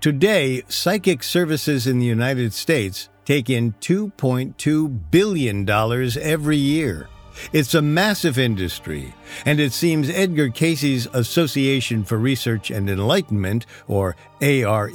Today, 0.00 0.62
psychic 0.68 1.22
services 1.22 1.86
in 1.86 1.98
the 1.98 2.06
United 2.06 2.52
States 2.52 3.08
take 3.24 3.50
in 3.50 3.72
$2.2 3.80 5.00
billion 5.10 5.68
every 5.70 6.56
year. 6.56 7.08
It's 7.52 7.74
a 7.74 7.82
massive 7.82 8.38
industry, 8.38 9.14
and 9.46 9.58
it 9.58 9.72
seems 9.72 10.10
Edgar 10.10 10.50
Cayce's 10.50 11.08
Association 11.12 12.04
for 12.04 12.18
Research 12.18 12.70
and 12.70 12.88
Enlightenment, 12.90 13.66
or 13.88 14.16
ARE, 14.40 14.90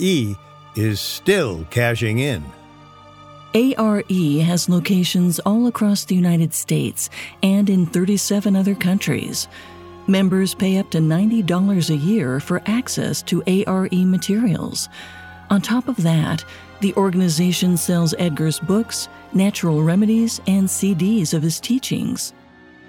is 0.75 1.01
still 1.01 1.65
cashing 1.71 2.19
in. 2.19 2.43
ARE 3.55 4.03
has 4.43 4.69
locations 4.69 5.39
all 5.39 5.65
across 5.67 6.05
the 6.05 6.15
United 6.15 6.53
States 6.53 7.09
and 7.41 7.69
in 7.69 7.85
37 7.87 8.55
other 8.55 8.75
countries. 8.75 9.47
Members 10.05 10.53
pay 10.53 10.77
up 10.77 10.89
to 10.91 10.99
$90 10.99 11.89
a 11.89 11.95
year 11.95 12.39
for 12.39 12.61
access 12.65 13.21
to 13.23 13.43
ARE 13.47 13.89
materials. 13.91 14.89
On 15.49 15.59
top 15.59 15.87
of 15.87 15.97
that, 16.03 16.45
the 16.79 16.93
organization 16.95 17.77
sells 17.77 18.13
Edgar's 18.17 18.59
books, 18.59 19.09
natural 19.33 19.83
remedies, 19.83 20.39
and 20.47 20.67
CDs 20.67 21.33
of 21.33 21.41
his 21.41 21.59
teachings. 21.59 22.33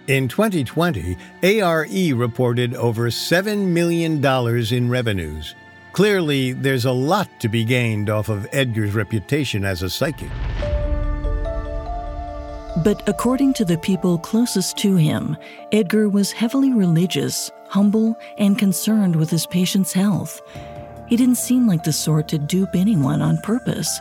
In 0.06 0.26
2020, 0.26 1.16
ARE 1.42 1.86
reported 2.14 2.74
over 2.74 3.10
$7 3.10 3.66
million 3.66 4.24
in 4.24 4.88
revenues. 4.88 5.54
Clearly, 5.92 6.52
there's 6.52 6.84
a 6.84 6.92
lot 6.92 7.28
to 7.40 7.48
be 7.48 7.64
gained 7.64 8.08
off 8.08 8.28
of 8.28 8.46
Edgar's 8.52 8.94
reputation 8.94 9.64
as 9.64 9.82
a 9.82 9.90
psychic. 9.90 10.30
But 12.84 13.02
according 13.08 13.54
to 13.54 13.64
the 13.64 13.78
people 13.78 14.18
closest 14.18 14.76
to 14.78 14.94
him, 14.94 15.36
Edgar 15.72 16.08
was 16.08 16.30
heavily 16.30 16.72
religious, 16.72 17.50
humble, 17.68 18.16
and 18.38 18.58
concerned 18.58 19.16
with 19.16 19.28
his 19.28 19.46
patient's 19.46 19.92
health. 19.92 20.40
He 21.08 21.16
didn't 21.16 21.36
seem 21.36 21.66
like 21.66 21.84
the 21.84 21.92
sort 21.92 22.28
to 22.28 22.38
dupe 22.38 22.74
anyone 22.74 23.22
on 23.22 23.38
purpose. 23.38 23.98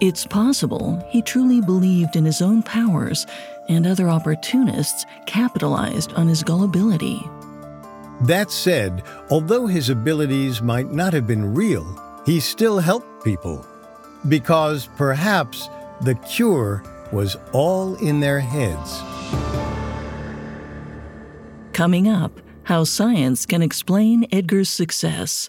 It's 0.00 0.26
possible 0.26 1.02
he 1.08 1.22
truly 1.22 1.62
believed 1.62 2.16
in 2.16 2.26
his 2.26 2.42
own 2.42 2.62
powers 2.62 3.26
and 3.68 3.86
other 3.86 4.10
opportunists 4.10 5.06
capitalized 5.24 6.12
on 6.12 6.28
his 6.28 6.42
gullibility. 6.42 7.22
That 8.22 8.50
said, 8.50 9.02
although 9.30 9.66
his 9.66 9.88
abilities 9.88 10.60
might 10.60 10.92
not 10.92 11.14
have 11.14 11.26
been 11.26 11.54
real, 11.54 11.86
he 12.26 12.40
still 12.40 12.78
helped 12.78 13.24
people. 13.24 13.64
Because 14.28 14.88
perhaps 14.96 15.70
the 16.02 16.14
cure 16.16 16.82
was 17.12 17.36
all 17.52 17.94
in 17.96 18.20
their 18.20 18.40
heads. 18.40 19.00
Coming 21.72 22.08
up, 22.08 22.40
how 22.64 22.84
science 22.84 23.46
can 23.46 23.62
explain 23.62 24.26
Edgar's 24.32 24.68
success. 24.68 25.48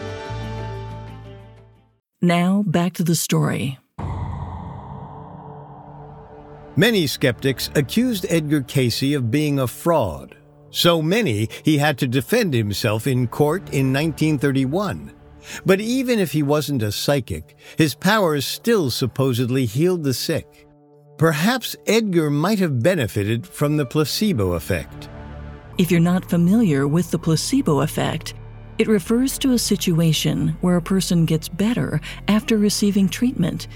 Now, 2.21 2.63
back 2.67 2.93
to 2.93 3.03
the 3.03 3.15
story. 3.15 3.79
Many 6.75 7.07
skeptics 7.07 7.71
accused 7.73 8.27
Edgar 8.29 8.61
Cayce 8.61 9.15
of 9.15 9.31
being 9.31 9.57
a 9.57 9.65
fraud. 9.65 10.37
So 10.69 11.01
many, 11.01 11.49
he 11.63 11.79
had 11.79 11.97
to 11.97 12.07
defend 12.07 12.53
himself 12.53 13.07
in 13.07 13.27
court 13.27 13.63
in 13.73 13.91
1931. 13.91 15.11
But 15.65 15.81
even 15.81 16.19
if 16.19 16.31
he 16.31 16.43
wasn't 16.43 16.83
a 16.83 16.91
psychic, 16.91 17.57
his 17.75 17.95
powers 17.95 18.45
still 18.45 18.91
supposedly 18.91 19.65
healed 19.65 20.03
the 20.03 20.13
sick. 20.13 20.67
Perhaps 21.17 21.75
Edgar 21.87 22.29
might 22.29 22.59
have 22.59 22.83
benefited 22.83 23.47
from 23.47 23.77
the 23.77 23.85
placebo 23.85 24.53
effect. 24.53 25.09
If 25.79 25.89
you're 25.89 25.99
not 25.99 26.29
familiar 26.29 26.87
with 26.87 27.09
the 27.09 27.19
placebo 27.19 27.81
effect, 27.81 28.35
it 28.81 28.87
refers 28.87 29.37
to 29.37 29.53
a 29.53 29.59
situation 29.59 30.57
where 30.61 30.75
a 30.75 30.81
person 30.81 31.23
gets 31.23 31.47
better 31.47 32.01
after 32.27 32.57
receiving 32.57 33.07
treatment, 33.07 33.67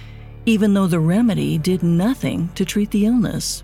even 0.48 0.74
though 0.74 0.88
the 0.88 1.00
remedy 1.00 1.60
did 1.60 1.84
nothing 1.84 2.50
to 2.56 2.66
treat 2.66 2.90
the 2.90 3.06
illness. 3.06 3.64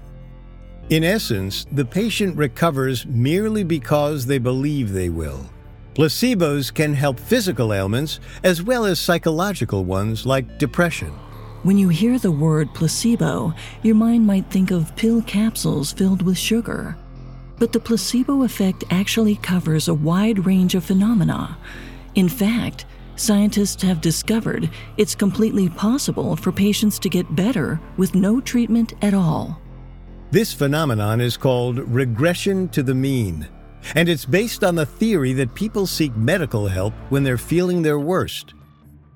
In 0.92 1.04
essence, 1.04 1.66
the 1.72 1.84
patient 1.84 2.38
recovers 2.38 3.08
merely 3.08 3.64
because 3.64 4.28
they 4.28 4.38
believe 4.38 4.94
they 4.94 5.10
will. 5.10 5.50
Placebos 5.96 6.72
can 6.72 6.94
help 6.94 7.20
physical 7.20 7.74
ailments 7.74 8.20
as 8.44 8.62
well 8.62 8.86
as 8.86 9.00
psychological 9.00 9.84
ones 9.84 10.28
like 10.28 10.60
depression. 10.60 11.10
When 11.64 11.76
you 11.76 11.90
hear 11.90 12.20
the 12.20 12.32
word 12.32 12.72
placebo, 12.76 13.56
your 13.82 13.96
mind 13.96 14.28
might 14.28 14.46
think 14.52 14.70
of 14.70 14.96
pill 14.96 15.24
capsules 15.24 15.92
filled 15.92 16.22
with 16.22 16.38
sugar. 16.38 16.96
But 17.62 17.74
the 17.74 17.80
placebo 17.80 18.42
effect 18.42 18.86
actually 18.90 19.36
covers 19.36 19.88
a 19.88 19.94
wide 19.94 20.48
range 20.48 20.74
of 20.74 20.84
phenomena. 20.84 21.60
In 22.16 22.28
fact, 22.28 22.88
scientists 23.18 23.84
have 23.84 24.02
discovered 24.02 24.68
it's 24.98 25.14
completely 25.14 25.70
possible 25.70 26.36
for 26.36 26.52
patients 26.52 26.98
to 26.98 27.08
get 27.08 27.36
better 27.36 27.80
with 27.98 28.16
no 28.16 28.42
treatment 28.42 28.96
at 29.04 29.14
all. 29.14 29.62
This 30.32 30.52
phenomenon 30.52 31.22
is 31.22 31.38
called 31.38 31.78
regression 31.78 32.68
to 32.70 32.82
the 32.82 32.96
mean, 32.96 33.48
and 33.94 34.10
it's 34.10 34.26
based 34.26 34.64
on 34.64 34.74
the 34.74 34.88
theory 34.88 35.34
that 35.34 35.54
people 35.54 35.86
seek 35.86 36.18
medical 36.18 36.68
help 36.68 36.96
when 37.10 37.24
they're 37.24 37.38
feeling 37.38 37.84
their 37.84 38.00
worst. 38.00 38.56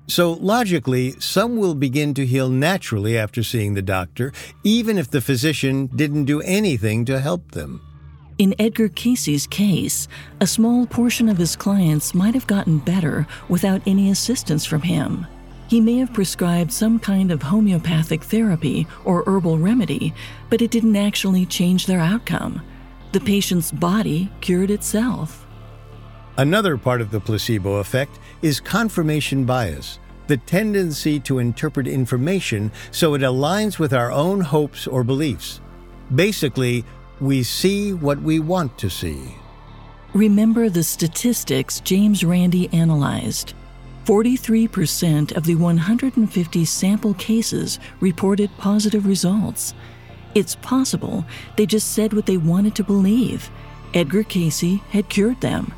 So, 0.06 0.34
logically, 0.34 1.18
some 1.18 1.56
will 1.56 1.74
begin 1.74 2.14
to 2.14 2.24
heal 2.24 2.48
naturally 2.48 3.18
after 3.18 3.42
seeing 3.42 3.74
the 3.74 3.82
doctor, 3.82 4.32
even 4.62 4.98
if 4.98 5.10
the 5.10 5.20
physician 5.20 5.88
didn't 5.96 6.26
do 6.26 6.40
anything 6.42 7.04
to 7.06 7.18
help 7.18 7.50
them. 7.50 7.80
In 8.38 8.54
Edgar 8.58 8.90
Cayce's 8.90 9.46
case, 9.46 10.08
a 10.42 10.46
small 10.46 10.86
portion 10.86 11.30
of 11.30 11.38
his 11.38 11.56
clients 11.56 12.14
might 12.14 12.34
have 12.34 12.46
gotten 12.46 12.78
better 12.80 13.26
without 13.48 13.80
any 13.86 14.10
assistance 14.10 14.66
from 14.66 14.82
him. 14.82 15.26
He 15.68 15.80
may 15.80 15.96
have 15.96 16.12
prescribed 16.12 16.70
some 16.70 16.98
kind 16.98 17.32
of 17.32 17.40
homeopathic 17.40 18.22
therapy 18.22 18.86
or 19.06 19.24
herbal 19.26 19.58
remedy, 19.58 20.12
but 20.50 20.60
it 20.60 20.70
didn't 20.70 20.96
actually 20.96 21.46
change 21.46 21.86
their 21.86 22.00
outcome. 22.00 22.60
The 23.12 23.20
patient's 23.20 23.72
body 23.72 24.30
cured 24.42 24.70
itself. 24.70 25.46
Another 26.36 26.76
part 26.76 27.00
of 27.00 27.10
the 27.10 27.20
placebo 27.20 27.76
effect 27.76 28.18
is 28.42 28.60
confirmation 28.60 29.46
bias, 29.46 29.98
the 30.26 30.36
tendency 30.36 31.18
to 31.20 31.38
interpret 31.38 31.86
information 31.86 32.70
so 32.90 33.14
it 33.14 33.22
aligns 33.22 33.78
with 33.78 33.94
our 33.94 34.12
own 34.12 34.42
hopes 34.42 34.86
or 34.86 35.02
beliefs. 35.02 35.62
Basically, 36.14 36.84
we 37.20 37.42
see 37.42 37.92
what 37.92 38.20
we 38.20 38.38
want 38.38 38.76
to 38.78 38.90
see. 38.90 39.34
Remember 40.12 40.68
the 40.68 40.82
statistics 40.82 41.80
James 41.80 42.24
Randi 42.24 42.68
analyzed. 42.72 43.54
43% 44.04 45.36
of 45.36 45.44
the 45.44 45.56
150 45.56 46.64
sample 46.64 47.14
cases 47.14 47.80
reported 48.00 48.50
positive 48.58 49.06
results. 49.06 49.74
It's 50.34 50.56
possible 50.56 51.24
they 51.56 51.66
just 51.66 51.92
said 51.92 52.12
what 52.12 52.26
they 52.26 52.36
wanted 52.36 52.74
to 52.76 52.84
believe. 52.84 53.50
Edgar 53.94 54.22
Cayce 54.22 54.80
had 54.90 55.08
cured 55.08 55.40
them. 55.40 55.72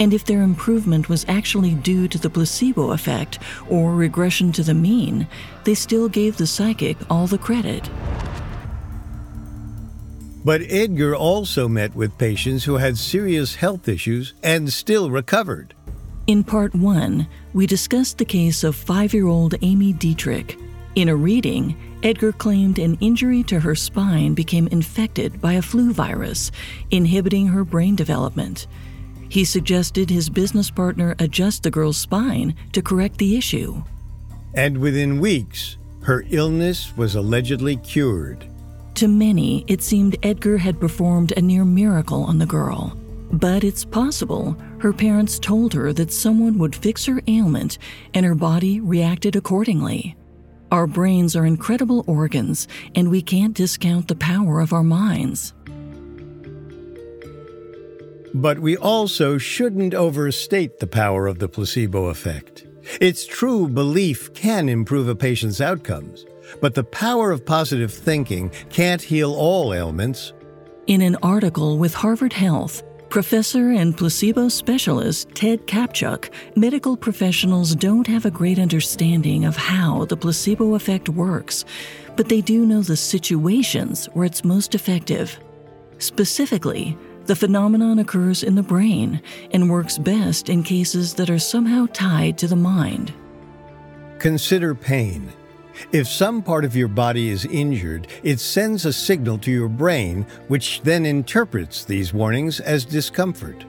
And 0.00 0.14
if 0.14 0.24
their 0.24 0.42
improvement 0.42 1.08
was 1.08 1.26
actually 1.28 1.74
due 1.74 2.08
to 2.08 2.18
the 2.18 2.30
placebo 2.30 2.92
effect 2.92 3.38
or 3.68 3.94
regression 3.94 4.50
to 4.52 4.62
the 4.62 4.74
mean, 4.74 5.28
they 5.64 5.74
still 5.74 6.08
gave 6.08 6.36
the 6.36 6.46
psychic 6.46 6.96
all 7.10 7.26
the 7.26 7.38
credit. 7.38 7.88
But 10.44 10.62
Edgar 10.62 11.14
also 11.14 11.68
met 11.68 11.94
with 11.94 12.18
patients 12.18 12.64
who 12.64 12.76
had 12.76 12.98
serious 12.98 13.54
health 13.54 13.88
issues 13.88 14.34
and 14.42 14.72
still 14.72 15.10
recovered. 15.10 15.74
In 16.26 16.42
part 16.42 16.74
one, 16.74 17.28
we 17.52 17.66
discussed 17.66 18.18
the 18.18 18.24
case 18.24 18.64
of 18.64 18.74
five 18.74 19.14
year 19.14 19.26
old 19.26 19.54
Amy 19.62 19.92
Dietrich. 19.92 20.58
In 20.94 21.08
a 21.08 21.16
reading, 21.16 21.76
Edgar 22.02 22.32
claimed 22.32 22.78
an 22.78 22.98
injury 23.00 23.42
to 23.44 23.60
her 23.60 23.74
spine 23.74 24.34
became 24.34 24.66
infected 24.68 25.40
by 25.40 25.54
a 25.54 25.62
flu 25.62 25.92
virus, 25.92 26.50
inhibiting 26.90 27.46
her 27.46 27.64
brain 27.64 27.94
development. 27.94 28.66
He 29.28 29.44
suggested 29.44 30.10
his 30.10 30.28
business 30.28 30.70
partner 30.70 31.14
adjust 31.18 31.62
the 31.62 31.70
girl's 31.70 31.96
spine 31.96 32.54
to 32.72 32.82
correct 32.82 33.18
the 33.18 33.36
issue. 33.36 33.82
And 34.54 34.78
within 34.78 35.20
weeks, 35.20 35.78
her 36.02 36.24
illness 36.30 36.94
was 36.96 37.14
allegedly 37.14 37.76
cured. 37.76 38.51
To 38.94 39.08
many, 39.08 39.64
it 39.68 39.82
seemed 39.82 40.16
Edgar 40.22 40.58
had 40.58 40.78
performed 40.78 41.32
a 41.32 41.40
near 41.40 41.64
miracle 41.64 42.24
on 42.24 42.38
the 42.38 42.46
girl. 42.46 42.96
But 43.32 43.64
it's 43.64 43.84
possible 43.84 44.56
her 44.78 44.92
parents 44.92 45.38
told 45.38 45.72
her 45.72 45.92
that 45.94 46.12
someone 46.12 46.58
would 46.58 46.76
fix 46.76 47.06
her 47.06 47.22
ailment 47.26 47.78
and 48.12 48.26
her 48.26 48.34
body 48.34 48.80
reacted 48.80 49.36
accordingly. 49.36 50.16
Our 50.70 50.86
brains 50.86 51.34
are 51.36 51.46
incredible 51.46 52.04
organs, 52.06 52.68
and 52.94 53.10
we 53.10 53.22
can't 53.22 53.54
discount 53.54 54.08
the 54.08 54.14
power 54.14 54.60
of 54.60 54.72
our 54.72 54.82
minds. 54.82 55.54
But 58.34 58.58
we 58.58 58.76
also 58.76 59.38
shouldn't 59.38 59.94
overstate 59.94 60.78
the 60.78 60.86
power 60.86 61.26
of 61.26 61.38
the 61.38 61.48
placebo 61.48 62.06
effect. 62.06 62.66
Its 63.00 63.26
true 63.26 63.68
belief 63.68 64.32
can 64.34 64.68
improve 64.68 65.08
a 65.08 65.14
patient's 65.14 65.60
outcomes, 65.60 66.24
but 66.60 66.74
the 66.74 66.84
power 66.84 67.30
of 67.30 67.44
positive 67.44 67.92
thinking 67.92 68.50
can't 68.70 69.02
heal 69.02 69.34
all 69.34 69.72
ailments. 69.72 70.32
In 70.86 71.00
an 71.00 71.16
article 71.22 71.78
with 71.78 71.94
Harvard 71.94 72.32
Health, 72.32 72.82
Professor 73.12 73.72
and 73.72 73.94
placebo 73.94 74.48
specialist 74.48 75.28
Ted 75.34 75.66
Kaptchuk, 75.66 76.30
medical 76.56 76.96
professionals 76.96 77.74
don't 77.74 78.06
have 78.06 78.24
a 78.24 78.30
great 78.30 78.58
understanding 78.58 79.44
of 79.44 79.54
how 79.54 80.06
the 80.06 80.16
placebo 80.16 80.74
effect 80.76 81.10
works, 81.10 81.66
but 82.16 82.30
they 82.30 82.40
do 82.40 82.64
know 82.64 82.80
the 82.80 82.96
situations 82.96 84.06
where 84.14 84.24
it's 84.24 84.44
most 84.44 84.74
effective. 84.74 85.38
Specifically, 85.98 86.96
the 87.26 87.36
phenomenon 87.36 87.98
occurs 87.98 88.42
in 88.42 88.54
the 88.54 88.62
brain 88.62 89.20
and 89.52 89.70
works 89.70 89.98
best 89.98 90.48
in 90.48 90.62
cases 90.62 91.12
that 91.14 91.28
are 91.28 91.38
somehow 91.38 91.86
tied 91.92 92.38
to 92.38 92.48
the 92.48 92.56
mind. 92.56 93.12
Consider 94.18 94.74
pain. 94.74 95.30
If 95.92 96.08
some 96.08 96.42
part 96.42 96.64
of 96.64 96.76
your 96.76 96.88
body 96.88 97.30
is 97.30 97.44
injured, 97.46 98.08
it 98.22 98.40
sends 98.40 98.84
a 98.84 98.92
signal 98.92 99.38
to 99.38 99.50
your 99.50 99.68
brain, 99.68 100.26
which 100.48 100.82
then 100.82 101.06
interprets 101.06 101.84
these 101.84 102.12
warnings 102.12 102.60
as 102.60 102.84
discomfort. 102.84 103.64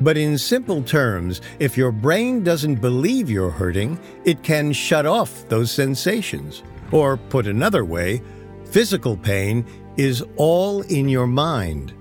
But 0.00 0.16
in 0.16 0.36
simple 0.38 0.82
terms, 0.82 1.40
if 1.58 1.76
your 1.76 1.92
brain 1.92 2.42
doesn't 2.42 2.80
believe 2.80 3.30
you're 3.30 3.50
hurting, 3.50 3.98
it 4.24 4.42
can 4.42 4.72
shut 4.72 5.06
off 5.06 5.48
those 5.48 5.70
sensations. 5.70 6.62
Or, 6.92 7.16
put 7.16 7.46
another 7.46 7.84
way, 7.84 8.22
physical 8.66 9.16
pain 9.16 9.64
is 9.96 10.24
all 10.36 10.82
in 10.82 11.08
your 11.08 11.26
mind. 11.26 11.94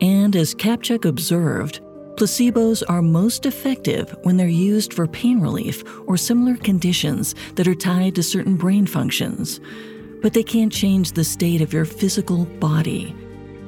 And 0.00 0.34
as 0.34 0.54
Kaptchuk 0.54 1.04
observed, 1.04 1.80
Placebos 2.16 2.82
are 2.88 3.00
most 3.00 3.46
effective 3.46 4.14
when 4.22 4.36
they're 4.36 4.46
used 4.46 4.92
for 4.92 5.06
pain 5.06 5.40
relief 5.40 5.82
or 6.06 6.18
similar 6.18 6.56
conditions 6.56 7.34
that 7.54 7.66
are 7.66 7.74
tied 7.74 8.14
to 8.16 8.22
certain 8.22 8.54
brain 8.54 8.86
functions. 8.86 9.60
But 10.20 10.34
they 10.34 10.42
can't 10.42 10.72
change 10.72 11.12
the 11.12 11.24
state 11.24 11.62
of 11.62 11.72
your 11.72 11.86
physical 11.86 12.44
body. 12.44 13.16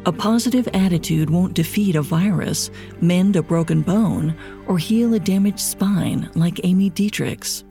A 0.04 0.12
positive 0.12 0.68
attitude 0.74 1.30
won't 1.30 1.54
defeat 1.54 1.96
a 1.96 2.02
virus, 2.02 2.70
mend 3.00 3.36
a 3.36 3.42
broken 3.42 3.80
bone, 3.80 4.36
or 4.68 4.76
heal 4.76 5.14
a 5.14 5.18
damaged 5.18 5.60
spine 5.60 6.30
like 6.34 6.60
Amy 6.64 6.90
Dietrich's. 6.90 7.64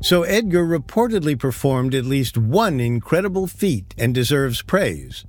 So 0.00 0.22
Edgar 0.22 0.64
reportedly 0.66 1.38
performed 1.38 1.94
at 1.94 2.06
least 2.06 2.38
one 2.38 2.80
incredible 2.80 3.46
feat 3.46 3.94
and 3.98 4.14
deserves 4.14 4.62
praise. 4.62 5.26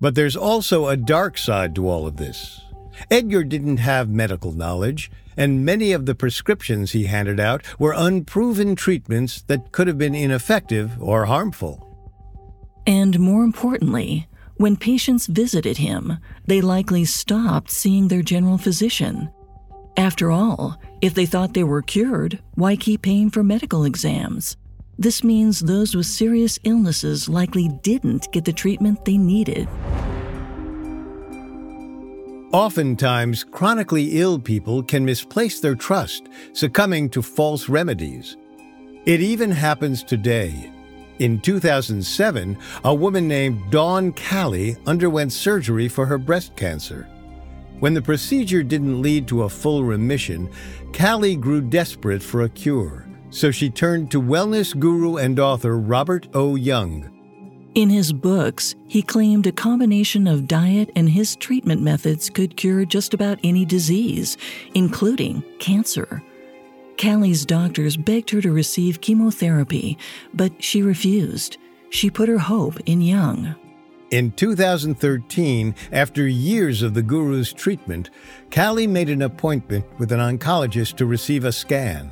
But 0.00 0.14
there's 0.14 0.36
also 0.36 0.86
a 0.86 0.96
dark 0.96 1.38
side 1.38 1.74
to 1.74 1.88
all 1.88 2.06
of 2.06 2.16
this. 2.16 2.60
Edgar 3.10 3.44
didn't 3.44 3.78
have 3.78 4.08
medical 4.08 4.52
knowledge, 4.52 5.10
and 5.36 5.64
many 5.64 5.92
of 5.92 6.06
the 6.06 6.14
prescriptions 6.14 6.92
he 6.92 7.04
handed 7.04 7.38
out 7.38 7.62
were 7.78 7.94
unproven 7.96 8.74
treatments 8.74 9.42
that 9.42 9.72
could 9.72 9.86
have 9.86 9.98
been 9.98 10.14
ineffective 10.14 11.00
or 11.00 11.26
harmful. 11.26 11.84
And 12.86 13.18
more 13.20 13.44
importantly, 13.44 14.26
when 14.56 14.76
patients 14.76 15.26
visited 15.26 15.78
him, 15.78 16.18
they 16.46 16.60
likely 16.60 17.04
stopped 17.04 17.70
seeing 17.70 18.08
their 18.08 18.22
general 18.22 18.58
physician. 18.58 19.30
After 19.96 20.30
all, 20.30 20.80
if 21.00 21.14
they 21.14 21.26
thought 21.26 21.54
they 21.54 21.64
were 21.64 21.82
cured, 21.82 22.40
why 22.54 22.74
keep 22.74 23.02
paying 23.02 23.30
for 23.30 23.44
medical 23.44 23.84
exams? 23.84 24.56
This 25.00 25.22
means 25.22 25.60
those 25.60 25.94
with 25.94 26.06
serious 26.06 26.58
illnesses 26.64 27.28
likely 27.28 27.68
didn't 27.82 28.32
get 28.32 28.44
the 28.44 28.52
treatment 28.52 29.04
they 29.04 29.16
needed. 29.16 29.68
Oftentimes, 32.52 33.44
chronically 33.44 34.20
ill 34.20 34.40
people 34.40 34.82
can 34.82 35.04
misplace 35.04 35.60
their 35.60 35.76
trust, 35.76 36.28
succumbing 36.52 37.10
to 37.10 37.22
false 37.22 37.68
remedies. 37.68 38.36
It 39.04 39.20
even 39.20 39.52
happens 39.52 40.02
today. 40.02 40.72
In 41.20 41.40
2007, 41.40 42.58
a 42.82 42.94
woman 42.94 43.28
named 43.28 43.70
Dawn 43.70 44.12
Kali 44.12 44.76
underwent 44.86 45.32
surgery 45.32 45.86
for 45.86 46.06
her 46.06 46.18
breast 46.18 46.56
cancer. 46.56 47.06
When 47.78 47.94
the 47.94 48.02
procedure 48.02 48.64
didn't 48.64 49.00
lead 49.00 49.28
to 49.28 49.44
a 49.44 49.48
full 49.48 49.84
remission, 49.84 50.50
Kali 50.92 51.36
grew 51.36 51.60
desperate 51.60 52.22
for 52.22 52.42
a 52.42 52.48
cure 52.48 53.07
so 53.30 53.50
she 53.50 53.70
turned 53.70 54.10
to 54.10 54.20
wellness 54.20 54.78
guru 54.78 55.16
and 55.16 55.38
author 55.38 55.78
Robert 55.78 56.28
O. 56.34 56.54
Young. 56.54 57.10
In 57.74 57.90
his 57.90 58.12
books, 58.12 58.74
he 58.88 59.02
claimed 59.02 59.46
a 59.46 59.52
combination 59.52 60.26
of 60.26 60.48
diet 60.48 60.90
and 60.96 61.08
his 61.08 61.36
treatment 61.36 61.80
methods 61.80 62.28
could 62.30 62.56
cure 62.56 62.84
just 62.84 63.14
about 63.14 63.38
any 63.44 63.64
disease, 63.64 64.36
including 64.74 65.44
cancer. 65.60 66.22
Kali's 66.96 67.46
doctors 67.46 67.96
begged 67.96 68.30
her 68.30 68.40
to 68.40 68.50
receive 68.50 69.00
chemotherapy, 69.00 69.96
but 70.34 70.62
she 70.62 70.82
refused. 70.82 71.58
She 71.90 72.10
put 72.10 72.28
her 72.28 72.38
hope 72.38 72.80
in 72.86 73.00
Young. 73.00 73.54
In 74.10 74.32
2013, 74.32 75.74
after 75.92 76.26
years 76.26 76.82
of 76.82 76.94
the 76.94 77.02
guru's 77.02 77.52
treatment, 77.52 78.10
Kali 78.50 78.86
made 78.86 79.10
an 79.10 79.22
appointment 79.22 79.84
with 79.98 80.10
an 80.12 80.18
oncologist 80.18 80.96
to 80.96 81.06
receive 81.06 81.44
a 81.44 81.52
scan. 81.52 82.10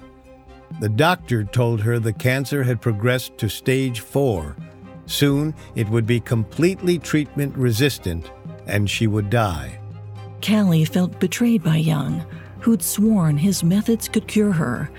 The 0.80 0.88
doctor 0.88 1.44
told 1.44 1.80
her 1.80 1.98
the 1.98 2.12
cancer 2.12 2.62
had 2.62 2.80
progressed 2.80 3.38
to 3.38 3.48
stage 3.48 4.00
four. 4.00 4.56
Soon 5.06 5.54
it 5.74 5.88
would 5.88 6.06
be 6.06 6.20
completely 6.20 6.98
treatment 6.98 7.56
resistant 7.56 8.30
and 8.66 8.90
she 8.90 9.06
would 9.06 9.30
die. 9.30 9.80
Kali 10.42 10.84
felt 10.84 11.18
betrayed 11.18 11.62
by 11.62 11.76
Young, 11.76 12.24
who'd 12.60 12.82
sworn 12.82 13.38
his 13.38 13.64
methods 13.64 14.08
could 14.08 14.26
cure 14.26 14.52
her. 14.52 14.90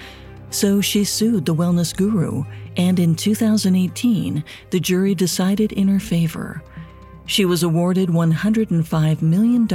So 0.49 0.79
she 0.81 1.03
sued 1.03 1.45
the 1.45 1.53
wellness 1.53 1.95
guru, 1.95 2.45
and 2.77 2.99
in 2.99 3.15
2018, 3.15 4.43
the 4.69 4.79
jury 4.79 5.13
decided 5.13 5.73
in 5.73 5.87
her 5.89 5.99
favor. 5.99 6.63
She 7.25 7.43
was 7.43 7.63
awarded 7.63 8.07
$105 8.07 9.21
million 9.21 9.67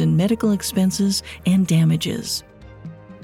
in 0.00 0.16
medical 0.16 0.50
expenses 0.50 1.22
and 1.46 1.66
damages. 1.66 2.42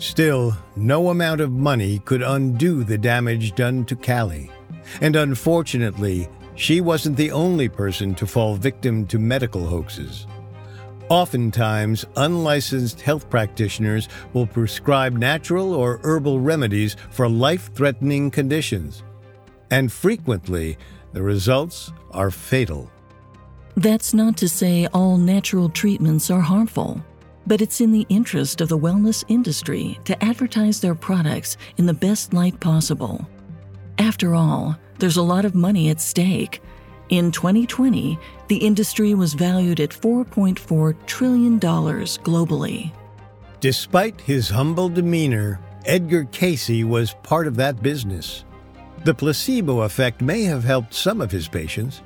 Still, 0.02 0.56
no 0.74 1.10
amount 1.10 1.40
of 1.40 1.52
money 1.52 2.00
could 2.00 2.22
undo 2.22 2.82
the 2.82 2.98
damage 2.98 3.54
done 3.54 3.84
to 3.84 3.94
Kali. 3.94 4.50
And 5.00 5.14
unfortunately, 5.14 6.28
she 6.56 6.80
wasn't 6.80 7.16
the 7.16 7.30
only 7.30 7.68
person 7.68 8.12
to 8.16 8.26
fall 8.26 8.56
victim 8.56 9.06
to 9.06 9.20
medical 9.20 9.64
hoaxes. 9.64 10.26
Oftentimes, 11.08 12.04
unlicensed 12.16 13.00
health 13.00 13.30
practitioners 13.30 14.08
will 14.32 14.44
prescribe 14.44 15.12
natural 15.12 15.72
or 15.72 16.00
herbal 16.02 16.40
remedies 16.40 16.96
for 17.10 17.28
life 17.28 17.72
threatening 17.72 18.28
conditions. 18.28 19.04
And 19.70 19.92
frequently, 19.92 20.78
the 21.12 21.22
results 21.22 21.92
are 22.10 22.32
fatal. 22.32 22.90
That's 23.76 24.12
not 24.12 24.36
to 24.38 24.48
say 24.48 24.88
all 24.92 25.16
natural 25.16 25.68
treatments 25.68 26.28
are 26.28 26.40
harmful 26.40 27.04
but 27.46 27.61
it's 27.61 27.81
in 27.81 27.92
the 27.92 28.07
interest 28.09 28.61
of 28.61 28.68
the 28.68 28.78
wellness 28.78 29.24
industry 29.28 29.98
to 30.05 30.24
advertise 30.24 30.81
their 30.81 30.94
products 30.94 31.57
in 31.76 31.87
the 31.87 31.94
best 31.94 32.33
light 32.33 32.59
possible. 32.61 33.26
After 33.98 34.35
all, 34.35 34.76
there's 34.98 35.16
a 35.16 35.22
lot 35.22 35.44
of 35.44 35.55
money 35.55 35.90
at 35.90 36.00
stake. 36.00 36.62
In 37.09 37.31
2020, 37.31 38.18
the 38.48 38.57
industry 38.57 39.14
was 39.14 39.35
valued 39.35 39.81
at 39.81 39.90
$4.4 39.90 40.94
trillion 41.07 41.61
globally. 41.61 42.92
Despite 43.61 44.20
his 44.20 44.48
humble 44.48 44.88
demeanor, 44.88 45.61
Edgar 45.85 46.24
Cayce 46.24 46.85
was 46.85 47.14
part 47.22 47.46
of 47.46 47.57
that 47.57 47.83
business. 47.83 48.44
The 49.05 49.14
placebo 49.14 49.81
effect 49.81 50.20
may 50.20 50.42
have 50.44 50.62
helped 50.62 50.94
some 50.94 51.20
of 51.20 51.33
his 51.33 51.48
patients, 51.48 52.02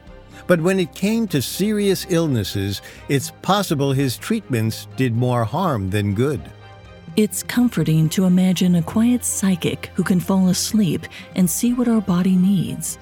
but 0.47 0.61
when 0.61 0.79
it 0.79 0.95
came 0.95 1.27
to 1.29 1.43
serious 1.43 2.07
illnesses, 2.09 2.83
it's 3.09 3.33
possible 3.43 3.93
his 3.93 4.17
treatments 4.17 4.87
did 4.97 5.15
more 5.15 5.45
harm 5.45 5.91
than 5.91 6.15
good. 6.15 6.41
It's 7.17 7.43
comforting 7.43 8.09
to 8.11 8.27
imagine 8.27 8.75
a 8.75 8.83
quiet 8.83 9.25
psychic 9.25 9.87
who 9.95 10.05
can 10.05 10.21
fall 10.21 10.49
asleep 10.49 11.07
and 11.35 11.49
see 11.49 11.73
what 11.73 11.89
our 11.89 12.01
body 12.01 12.37
needs. 12.37 12.99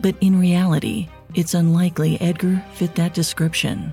But 0.00 0.16
in 0.20 0.38
reality, 0.38 1.08
it's 1.34 1.54
unlikely 1.54 2.20
Edgar 2.20 2.62
fit 2.74 2.94
that 2.96 3.14
description. 3.14 3.92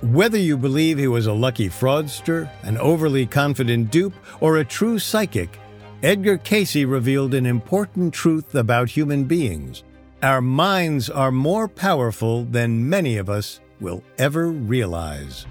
Whether 0.00 0.38
you 0.38 0.56
believe 0.56 0.98
he 0.98 1.08
was 1.08 1.26
a 1.26 1.32
lucky 1.32 1.68
fraudster, 1.68 2.48
an 2.62 2.78
overly 2.78 3.26
confident 3.26 3.90
dupe, 3.90 4.14
or 4.40 4.58
a 4.58 4.64
true 4.64 5.00
psychic, 5.00 5.58
Edgar 6.04 6.38
Cayce 6.38 6.84
revealed 6.84 7.34
an 7.34 7.44
important 7.44 8.14
truth 8.14 8.54
about 8.54 8.88
human 8.88 9.24
beings. 9.24 9.82
Our 10.20 10.40
minds 10.40 11.08
are 11.08 11.30
more 11.30 11.68
powerful 11.68 12.42
than 12.42 12.88
many 12.88 13.18
of 13.18 13.30
us 13.30 13.60
will 13.78 14.02
ever 14.18 14.48
realize. 14.48 15.46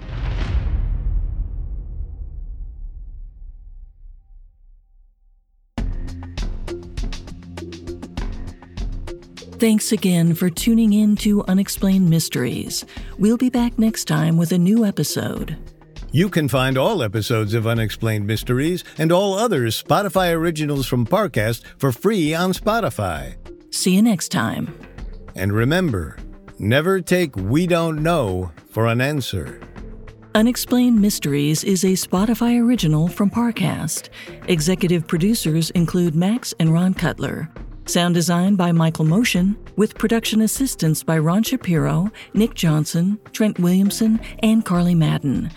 Thanks 9.58 9.90
again 9.90 10.34
for 10.34 10.50
tuning 10.50 10.92
in 10.92 11.16
to 11.16 11.42
Unexplained 11.46 12.10
Mysteries. 12.10 12.84
We'll 13.18 13.38
be 13.38 13.48
back 13.48 13.78
next 13.78 14.04
time 14.04 14.36
with 14.36 14.52
a 14.52 14.58
new 14.58 14.84
episode. 14.84 15.56
You 16.12 16.28
can 16.28 16.46
find 16.46 16.76
all 16.76 17.02
episodes 17.02 17.54
of 17.54 17.66
Unexplained 17.66 18.26
Mysteries 18.26 18.84
and 18.98 19.10
all 19.10 19.32
other 19.32 19.62
Spotify 19.68 20.32
originals 20.32 20.86
from 20.86 21.06
Parcast 21.06 21.64
for 21.78 21.90
free 21.90 22.34
on 22.34 22.52
Spotify. 22.52 23.37
See 23.70 23.94
you 23.94 24.02
next 24.02 24.30
time. 24.30 24.74
And 25.34 25.52
remember, 25.52 26.16
never 26.58 27.00
take 27.00 27.36
We 27.36 27.66
Don't 27.66 28.02
Know 28.02 28.50
for 28.70 28.86
an 28.86 29.00
answer. 29.00 29.60
Unexplained 30.34 31.00
Mysteries 31.00 31.64
is 31.64 31.84
a 31.84 31.88
Spotify 31.88 32.62
original 32.62 33.08
from 33.08 33.30
Parcast. 33.30 34.08
Executive 34.46 35.06
producers 35.06 35.70
include 35.70 36.14
Max 36.14 36.54
and 36.60 36.72
Ron 36.72 36.94
Cutler. 36.94 37.50
Sound 37.86 38.14
design 38.14 38.54
by 38.54 38.70
Michael 38.70 39.06
Motion, 39.06 39.56
with 39.76 39.96
production 39.96 40.42
assistance 40.42 41.02
by 41.02 41.18
Ron 41.18 41.42
Shapiro, 41.42 42.10
Nick 42.34 42.54
Johnson, 42.54 43.18
Trent 43.32 43.58
Williamson, 43.58 44.20
and 44.40 44.64
Carly 44.64 44.94
Madden. 44.94 45.50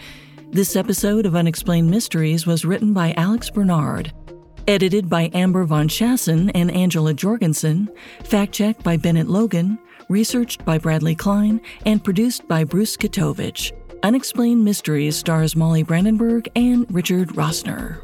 This 0.50 0.76
episode 0.76 1.26
of 1.26 1.36
Unexplained 1.36 1.90
Mysteries 1.90 2.48
was 2.48 2.66
written 2.66 2.94
by 2.94 3.14
Alex 3.14 3.50
Bernard, 3.50 4.14
Edited 4.68 5.10
by 5.10 5.30
Amber 5.34 5.66
Von 5.66 5.88
Chassen 5.88 6.52
and 6.54 6.72
Angela 6.72 7.14
Jorgensen, 7.14 7.90
fact 8.24 8.54
checked 8.54 8.84
by 8.84 8.96
Bennett 8.96 9.28
Logan, 9.28 9.80
researched 10.08 10.64
by 10.66 10.78
Bradley 10.78 11.16
Klein, 11.16 11.60
and 11.86 12.04
produced 12.04 12.48
by 12.48 12.64
Bruce 12.64 12.96
Katovich. 12.96 13.72
Unexplained 14.04 14.64
Mysteries 14.64 15.16
stars 15.16 15.56
Molly 15.56 15.84
Brandenburg 15.84 16.48
and 16.56 16.86
Richard 16.94 17.30
Rossner. 17.30 18.02